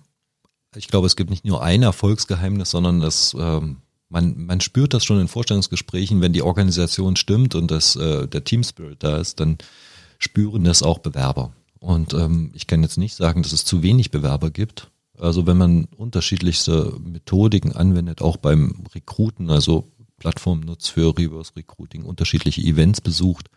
Ich 0.74 0.88
glaube, 0.88 1.06
es 1.06 1.14
gibt 1.14 1.30
nicht 1.30 1.44
nur 1.44 1.62
ein 1.62 1.82
Erfolgsgeheimnis, 1.82 2.70
sondern 2.70 2.98
das 2.98 3.36
ähm, 3.38 3.76
man, 4.12 4.44
man 4.44 4.60
spürt 4.60 4.92
das 4.92 5.04
schon 5.04 5.18
in 5.20 5.26
Vorstellungsgesprächen, 5.26 6.20
wenn 6.20 6.34
die 6.34 6.42
Organisation 6.42 7.16
stimmt 7.16 7.54
und 7.54 7.70
das, 7.70 7.96
äh, 7.96 8.28
der 8.28 8.44
Team 8.44 8.62
Spirit 8.62 9.02
da 9.02 9.16
ist, 9.16 9.40
dann 9.40 9.56
spüren 10.18 10.64
das 10.64 10.82
auch 10.82 10.98
Bewerber. 10.98 11.52
Und 11.80 12.12
ähm, 12.12 12.50
ich 12.54 12.66
kann 12.66 12.82
jetzt 12.82 12.98
nicht 12.98 13.16
sagen, 13.16 13.42
dass 13.42 13.52
es 13.52 13.64
zu 13.64 13.82
wenig 13.82 14.10
Bewerber 14.10 14.50
gibt. 14.50 14.90
Also 15.18 15.46
wenn 15.46 15.56
man 15.56 15.86
unterschiedlichste 15.96 16.94
Methodiken 17.02 17.72
anwendet, 17.72 18.20
auch 18.20 18.36
beim 18.36 18.84
Recruiten, 18.94 19.50
also 19.50 19.88
Plattformen 20.18 20.62
nutzt 20.62 20.90
für 20.90 21.16
Reverse 21.16 21.56
Recruiting, 21.56 22.04
unterschiedliche 22.04 22.60
Events 22.60 23.00
besucht, 23.00 23.48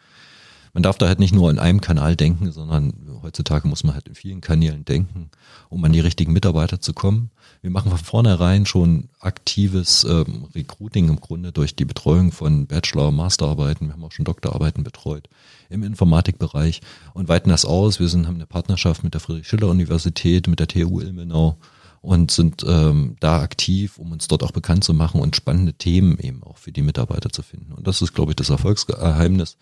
man 0.76 0.84
darf 0.84 0.98
da 0.98 1.08
halt 1.08 1.20
nicht 1.20 1.34
nur 1.34 1.50
in 1.50 1.58
einem 1.58 1.80
Kanal 1.80 2.18
denken, 2.18 2.52
sondern 2.52 2.94
heutzutage 3.24 3.66
muss 3.66 3.86
man 3.86 3.96
halt 3.96 4.10
in 4.10 4.14
vielen 4.14 4.42
Kanälen 4.42 4.84
denken, 4.84 5.32
um 5.70 5.82
an 5.86 5.94
die 5.94 6.02
richtigen 6.02 6.34
Mitarbeiter 6.34 6.82
zu 6.82 6.92
kommen. 6.92 7.32
Wir 7.62 7.72
machen 7.72 7.92
von 7.92 7.98
vornherein 7.98 8.66
schon 8.66 9.08
aktives 9.22 10.04
ähm, 10.04 10.50
Recruiting 10.54 11.08
im 11.08 11.22
Grunde 11.22 11.54
durch 11.54 11.78
die 11.78 11.86
Betreuung 11.86 12.34
von 12.34 12.68
Bachelor- 12.68 13.08
und 13.08 13.16
Masterarbeiten. 13.16 13.88
Wir 13.88 13.94
haben 13.94 14.04
auch 14.04 14.12
schon 14.12 14.26
Doktorarbeiten 14.26 14.84
betreut 14.84 15.30
im 15.70 15.82
Informatikbereich 15.82 16.82
und 17.14 17.30
weiten 17.30 17.50
das 17.50 17.64
aus. 17.64 18.02
Wir 18.02 18.10
sind, 18.10 18.28
haben 18.28 18.36
eine 18.36 18.46
Partnerschaft 18.46 19.02
mit 19.02 19.14
der 19.14 19.22
Friedrich-Schiller-Universität, 19.22 20.50
mit 20.50 20.60
der 20.60 20.68
TU 20.68 21.00
Ilmenau 21.00 21.58
und 22.02 22.32
sind 22.32 22.66
ähm, 22.68 23.16
da 23.22 23.40
aktiv, 23.40 23.98
um 23.98 24.12
uns 24.12 24.28
dort 24.28 24.44
auch 24.44 24.52
bekannt 24.52 24.84
zu 24.84 24.94
machen 24.94 25.22
und 25.22 25.38
spannende 25.38 25.74
Themen 25.74 26.20
eben 26.20 26.44
auch 26.44 26.58
für 26.58 26.74
die 26.74 26.82
Mitarbeiter 26.82 27.30
zu 27.30 27.44
finden. 27.44 27.72
Und 27.72 27.88
das 27.88 28.02
ist, 28.02 28.14
glaube 28.14 28.34
ich, 28.34 28.36
das 28.36 28.50
Erfolgsgeheimnis. 28.50 29.58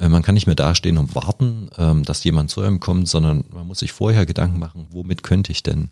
Äh, 0.00 0.08
man 0.08 0.22
kann 0.22 0.34
nicht 0.34 0.46
mehr 0.46 0.56
dastehen 0.56 0.98
und 0.98 1.14
warten, 1.14 1.70
ähm, 1.76 2.02
dass 2.02 2.24
jemand 2.24 2.50
zu 2.50 2.62
einem 2.62 2.80
kommt, 2.80 3.08
sondern 3.08 3.44
man 3.52 3.66
muss 3.66 3.80
sich 3.80 3.92
vorher 3.92 4.26
Gedanken 4.26 4.58
machen, 4.58 4.86
womit 4.90 5.22
könnte 5.22 5.52
ich 5.52 5.62
denn 5.62 5.90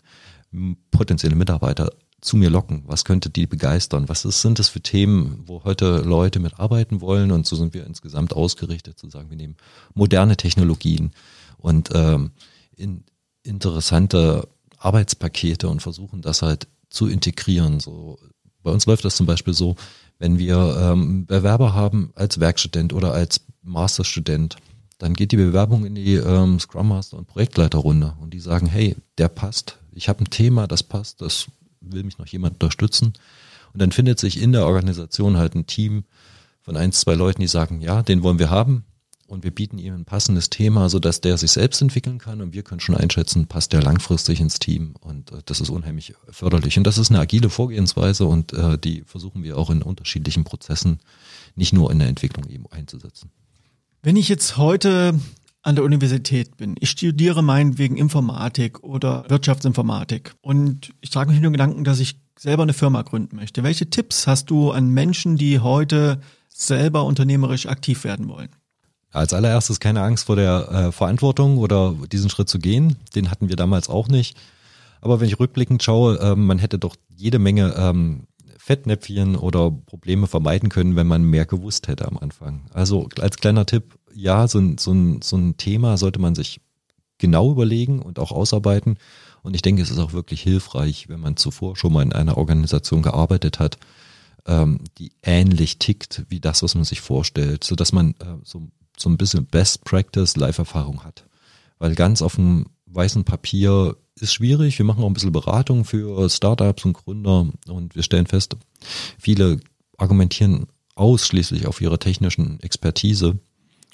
potenzielle 0.90 1.36
Mitarbeiter 1.36 1.90
zu 2.20 2.36
mir 2.36 2.50
locken? 2.50 2.82
Was 2.86 3.04
könnte 3.04 3.30
die 3.30 3.46
begeistern? 3.46 4.08
Was 4.08 4.24
ist, 4.24 4.40
sind 4.40 4.58
das 4.58 4.68
für 4.68 4.80
Themen, 4.80 5.42
wo 5.46 5.62
heute 5.64 5.98
Leute 5.98 6.40
mitarbeiten 6.40 7.00
wollen? 7.00 7.30
Und 7.30 7.46
so 7.46 7.54
sind 7.54 7.74
wir 7.74 7.86
insgesamt 7.86 8.32
ausgerichtet, 8.32 8.98
zu 8.98 9.08
sagen, 9.10 9.30
wir 9.30 9.36
nehmen 9.36 9.56
moderne 9.94 10.36
Technologien 10.36 11.12
und 11.58 11.90
ähm, 11.94 12.32
in, 12.76 13.04
interessante 13.42 14.48
Arbeitspakete 14.78 15.68
und 15.68 15.82
versuchen 15.82 16.22
das 16.22 16.42
halt 16.42 16.66
zu 16.88 17.06
integrieren. 17.06 17.78
So 17.78 18.18
bei 18.62 18.70
uns 18.70 18.86
läuft 18.86 19.04
das 19.04 19.16
zum 19.16 19.26
Beispiel 19.26 19.54
so, 19.54 19.76
wenn 20.18 20.38
wir 20.38 20.76
ähm, 20.80 21.26
Bewerber 21.26 21.74
haben 21.74 22.12
als 22.14 22.40
Werkstudent 22.40 22.92
oder 22.92 23.12
als 23.12 23.40
Masterstudent, 23.62 24.56
dann 24.98 25.14
geht 25.14 25.32
die 25.32 25.36
Bewerbung 25.36 25.84
in 25.84 25.94
die 25.94 26.14
ähm, 26.14 26.58
Scrum 26.58 26.88
Master 26.88 27.18
und 27.18 27.28
Projektleiterrunde 27.28 28.14
und 28.20 28.34
die 28.34 28.40
sagen, 28.40 28.66
hey, 28.66 28.96
der 29.16 29.28
passt, 29.28 29.78
ich 29.92 30.08
habe 30.08 30.24
ein 30.24 30.30
Thema, 30.30 30.66
das 30.66 30.82
passt, 30.82 31.20
das 31.20 31.46
will 31.80 32.02
mich 32.02 32.18
noch 32.18 32.26
jemand 32.26 32.54
unterstützen. 32.54 33.12
Und 33.72 33.80
dann 33.80 33.92
findet 33.92 34.18
sich 34.18 34.40
in 34.40 34.52
der 34.52 34.66
Organisation 34.66 35.36
halt 35.36 35.54
ein 35.54 35.66
Team 35.66 36.04
von 36.62 36.76
ein, 36.76 36.92
zwei 36.92 37.14
Leuten, 37.14 37.40
die 37.40 37.46
sagen, 37.46 37.80
ja, 37.80 38.02
den 38.02 38.22
wollen 38.22 38.38
wir 38.38 38.50
haben, 38.50 38.84
und 39.28 39.44
wir 39.44 39.50
bieten 39.50 39.78
ihm 39.78 39.94
ein 39.94 40.04
passendes 40.04 40.50
Thema, 40.50 40.88
so 40.88 40.98
dass 40.98 41.20
der 41.20 41.36
sich 41.36 41.52
selbst 41.52 41.80
entwickeln 41.82 42.18
kann 42.18 42.40
und 42.40 42.54
wir 42.54 42.62
können 42.62 42.80
schon 42.80 42.96
einschätzen, 42.96 43.46
passt 43.46 43.72
der 43.72 43.82
langfristig 43.82 44.40
ins 44.40 44.58
Team 44.58 44.94
und 45.00 45.30
äh, 45.30 45.42
das 45.44 45.60
ist 45.60 45.70
unheimlich 45.70 46.14
förderlich 46.30 46.78
und 46.78 46.84
das 46.84 46.98
ist 46.98 47.10
eine 47.10 47.20
agile 47.20 47.50
Vorgehensweise 47.50 48.26
und 48.26 48.52
äh, 48.54 48.78
die 48.78 49.04
versuchen 49.06 49.42
wir 49.42 49.58
auch 49.58 49.70
in 49.70 49.82
unterschiedlichen 49.82 50.44
Prozessen, 50.44 50.98
nicht 51.54 51.72
nur 51.72 51.92
in 51.92 51.98
der 51.98 52.08
Entwicklung 52.08 52.46
eben 52.48 52.64
einzusetzen. 52.70 53.30
Wenn 54.02 54.16
ich 54.16 54.28
jetzt 54.28 54.56
heute 54.56 55.18
an 55.62 55.74
der 55.74 55.84
Universität 55.84 56.56
bin, 56.56 56.76
ich 56.80 56.90
studiere 56.90 57.42
meinetwegen 57.42 57.96
Informatik 57.96 58.82
oder 58.82 59.24
Wirtschaftsinformatik 59.28 60.34
und 60.40 60.94
ich 61.02 61.10
trage 61.10 61.30
mich 61.30 61.40
nur 61.40 61.52
Gedanken, 61.52 61.84
dass 61.84 62.00
ich 62.00 62.18
selber 62.38 62.62
eine 62.62 62.72
Firma 62.72 63.02
gründen 63.02 63.36
möchte. 63.36 63.62
Welche 63.62 63.90
Tipps 63.90 64.26
hast 64.26 64.48
du 64.50 64.70
an 64.70 64.88
Menschen, 64.88 65.36
die 65.36 65.58
heute 65.58 66.20
selber 66.48 67.04
unternehmerisch 67.04 67.66
aktiv 67.66 68.04
werden 68.04 68.28
wollen? 68.28 68.48
Als 69.10 69.32
allererstes 69.32 69.80
keine 69.80 70.02
Angst 70.02 70.26
vor 70.26 70.36
der 70.36 70.68
äh, 70.70 70.92
Verantwortung 70.92 71.58
oder 71.58 71.94
diesen 72.12 72.30
Schritt 72.30 72.48
zu 72.48 72.58
gehen. 72.58 72.96
Den 73.14 73.30
hatten 73.30 73.48
wir 73.48 73.56
damals 73.56 73.88
auch 73.88 74.08
nicht. 74.08 74.36
Aber 75.00 75.20
wenn 75.20 75.28
ich 75.28 75.40
rückblickend 75.40 75.82
schaue, 75.82 76.18
äh, 76.18 76.36
man 76.36 76.58
hätte 76.58 76.78
doch 76.78 76.96
jede 77.16 77.38
Menge 77.38 77.74
ähm, 77.76 78.26
Fettnäpfchen 78.58 79.36
oder 79.36 79.70
Probleme 79.70 80.26
vermeiden 80.26 80.68
können, 80.68 80.94
wenn 80.94 81.06
man 81.06 81.22
mehr 81.22 81.46
gewusst 81.46 81.88
hätte 81.88 82.06
am 82.06 82.18
Anfang. 82.18 82.66
Also 82.74 83.08
als 83.18 83.38
kleiner 83.38 83.64
Tipp, 83.64 83.98
ja, 84.12 84.46
so 84.46 84.58
ein, 84.58 84.76
so 84.76 84.94
so 85.22 85.36
ein 85.36 85.56
Thema 85.56 85.96
sollte 85.96 86.18
man 86.18 86.34
sich 86.34 86.60
genau 87.16 87.50
überlegen 87.50 88.02
und 88.02 88.18
auch 88.18 88.30
ausarbeiten. 88.30 88.98
Und 89.42 89.54
ich 89.54 89.62
denke, 89.62 89.80
es 89.80 89.90
ist 89.90 89.98
auch 89.98 90.12
wirklich 90.12 90.42
hilfreich, 90.42 91.08
wenn 91.08 91.20
man 91.20 91.36
zuvor 91.36 91.76
schon 91.76 91.92
mal 91.92 92.02
in 92.02 92.12
einer 92.12 92.36
Organisation 92.36 93.02
gearbeitet 93.02 93.58
hat, 93.58 93.78
ähm, 94.46 94.80
die 94.98 95.12
ähnlich 95.22 95.78
tickt 95.78 96.24
wie 96.28 96.40
das, 96.40 96.62
was 96.62 96.74
man 96.74 96.84
sich 96.84 97.00
vorstellt, 97.00 97.64
so 97.64 97.74
dass 97.74 97.92
man 97.92 98.10
äh, 98.20 98.36
so 98.44 98.68
so 99.00 99.08
ein 99.08 99.16
bisschen 99.16 99.46
Best 99.46 99.84
Practice 99.84 100.36
Live-Erfahrung 100.36 101.04
hat. 101.04 101.24
Weil 101.78 101.94
ganz 101.94 102.22
auf 102.22 102.36
dem 102.36 102.66
weißen 102.86 103.24
Papier 103.24 103.96
ist 104.20 104.34
schwierig. 104.34 104.78
Wir 104.78 104.84
machen 104.84 105.02
auch 105.02 105.06
ein 105.06 105.14
bisschen 105.14 105.32
Beratung 105.32 105.84
für 105.84 106.28
Startups 106.28 106.84
und 106.84 106.94
Gründer 106.94 107.46
und 107.68 107.94
wir 107.94 108.02
stellen 108.02 108.26
fest, 108.26 108.56
viele 109.18 109.60
argumentieren 109.96 110.66
ausschließlich 110.94 111.66
auf 111.66 111.80
ihre 111.80 111.98
technischen 111.98 112.60
Expertise 112.60 113.38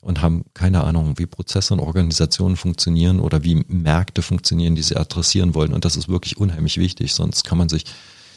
und 0.00 0.22
haben 0.22 0.44
keine 0.54 0.84
Ahnung, 0.84 1.18
wie 1.18 1.26
Prozesse 1.26 1.74
und 1.74 1.80
Organisationen 1.80 2.56
funktionieren 2.56 3.20
oder 3.20 3.42
wie 3.44 3.56
Märkte 3.68 4.22
funktionieren, 4.22 4.74
die 4.74 4.82
sie 4.82 4.96
adressieren 4.96 5.54
wollen. 5.54 5.72
Und 5.72 5.84
das 5.84 5.96
ist 5.96 6.08
wirklich 6.08 6.36
unheimlich 6.36 6.78
wichtig, 6.78 7.14
sonst 7.14 7.44
kann 7.44 7.58
man 7.58 7.68
sich 7.68 7.84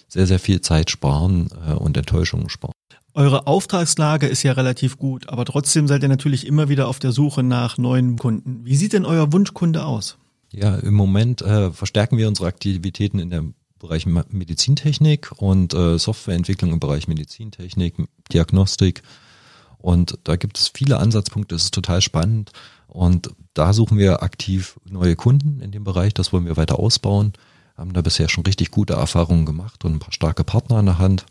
sehr, 0.07 0.27
sehr 0.27 0.39
viel 0.39 0.61
Zeit 0.61 0.89
sparen 0.89 1.49
äh, 1.67 1.73
und 1.73 1.97
Enttäuschungen 1.97 2.49
sparen. 2.49 2.76
Eure 3.17 3.47
Auftragslage 3.47 4.27
ist 4.27 4.43
ja 4.43 4.51
relativ 4.51 4.99
gut, 4.99 5.27
aber 5.27 5.43
trotzdem 5.43 5.87
seid 5.87 6.03
ihr 6.03 6.07
natürlich 6.07 6.45
immer 6.45 6.69
wieder 6.69 6.87
auf 6.87 6.99
der 6.99 7.11
Suche 7.11 7.41
nach 7.41 7.79
neuen 7.79 8.15
Kunden. 8.15 8.63
Wie 8.63 8.75
sieht 8.75 8.93
denn 8.93 9.05
euer 9.05 9.33
Wunschkunde 9.33 9.85
aus? 9.85 10.19
Ja, 10.53 10.75
im 10.75 10.93
Moment 10.93 11.41
äh, 11.41 11.71
verstärken 11.71 12.19
wir 12.19 12.27
unsere 12.27 12.47
Aktivitäten 12.47 13.17
in 13.17 13.31
dem 13.31 13.55
Bereich 13.79 14.05
Medizintechnik 14.05 15.31
und 15.37 15.73
äh, 15.73 15.97
Softwareentwicklung 15.97 16.71
im 16.71 16.79
Bereich 16.79 17.07
Medizintechnik, 17.07 17.95
Diagnostik. 18.31 19.01
Und 19.79 20.19
da 20.23 20.35
gibt 20.35 20.59
es 20.59 20.67
viele 20.67 20.99
Ansatzpunkte, 20.99 21.55
das 21.55 21.63
ist 21.63 21.73
total 21.73 22.01
spannend. 22.01 22.51
Und 22.85 23.31
da 23.55 23.73
suchen 23.73 23.97
wir 23.97 24.21
aktiv 24.21 24.79
neue 24.87 25.15
Kunden 25.15 25.59
in 25.59 25.71
dem 25.71 25.83
Bereich, 25.83 26.13
das 26.13 26.33
wollen 26.33 26.45
wir 26.45 26.55
weiter 26.55 26.77
ausbauen. 26.77 27.33
Haben 27.75 27.93
da 27.93 28.01
bisher 28.01 28.29
schon 28.29 28.45
richtig 28.45 28.69
gute 28.69 28.93
Erfahrungen 28.93 29.47
gemacht 29.47 29.83
und 29.85 29.93
ein 29.93 29.99
paar 29.99 30.13
starke 30.13 30.43
Partner 30.43 30.75
an 30.75 30.85
der 30.85 30.99
Hand. 30.99 31.25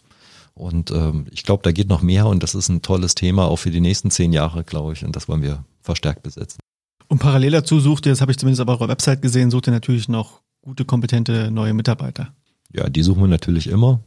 Und 0.57 0.91
ähm, 0.91 1.27
ich 1.31 1.43
glaube, 1.43 1.63
da 1.63 1.71
geht 1.71 1.89
noch 1.89 2.01
mehr 2.01 2.27
und 2.27 2.43
das 2.43 2.55
ist 2.55 2.71
ein 2.71 2.81
tolles 2.81 3.15
Thema 3.15 3.45
auch 3.45 3.57
für 3.57 3.71
die 3.71 3.81
nächsten 3.81 4.11
zehn 4.11 4.33
Jahre, 4.33 4.65
glaube 4.65 4.95
ich. 4.95 5.05
Und 5.05 5.15
das 5.15 5.29
wollen 5.29 5.43
wir 5.43 5.65
verstärkt 5.83 6.23
besetzen. 6.23 6.59
Und 7.09 7.19
parallel 7.19 7.53
dazu 7.53 7.79
sucht 7.79 8.07
ihr, 8.07 8.13
das 8.13 8.23
habe 8.23 8.33
ich 8.33 8.39
zumindest 8.39 8.63
auf 8.63 8.69
eurer 8.69 8.89
Website 8.89 9.21
gesehen, 9.21 9.51
sucht 9.51 9.69
ihr 9.69 9.73
natürlich 9.73 10.09
noch 10.09 10.41
gute, 10.63 10.87
kompetente 10.87 11.51
neue 11.51 11.75
Mitarbeiter. 11.75 12.33
Ja, 12.73 12.89
die 12.89 13.03
suchen 13.03 13.23
wir 13.23 13.29
natürlich 13.29 13.69
immer. 13.69 14.01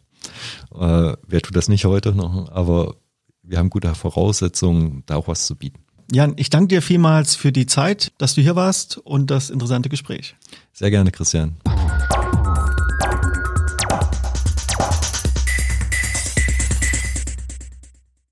Äh, 0.73 1.13
wer 1.27 1.41
tut 1.41 1.55
das 1.55 1.69
nicht 1.69 1.85
heute 1.85 2.13
noch? 2.13 2.51
Aber 2.51 2.95
wir 3.43 3.59
haben 3.59 3.69
gute 3.69 3.93
Voraussetzungen, 3.93 5.03
da 5.05 5.15
auch 5.15 5.27
was 5.27 5.45
zu 5.45 5.55
bieten. 5.55 5.79
Jan, 6.11 6.33
ich 6.37 6.49
danke 6.49 6.69
dir 6.69 6.81
vielmals 6.81 7.35
für 7.35 7.51
die 7.51 7.67
Zeit, 7.67 8.11
dass 8.17 8.33
du 8.33 8.41
hier 8.41 8.55
warst 8.55 8.97
und 8.97 9.29
das 9.29 9.51
interessante 9.51 9.89
Gespräch. 9.89 10.35
Sehr 10.73 10.89
gerne, 10.89 11.11
Christian. 11.11 11.57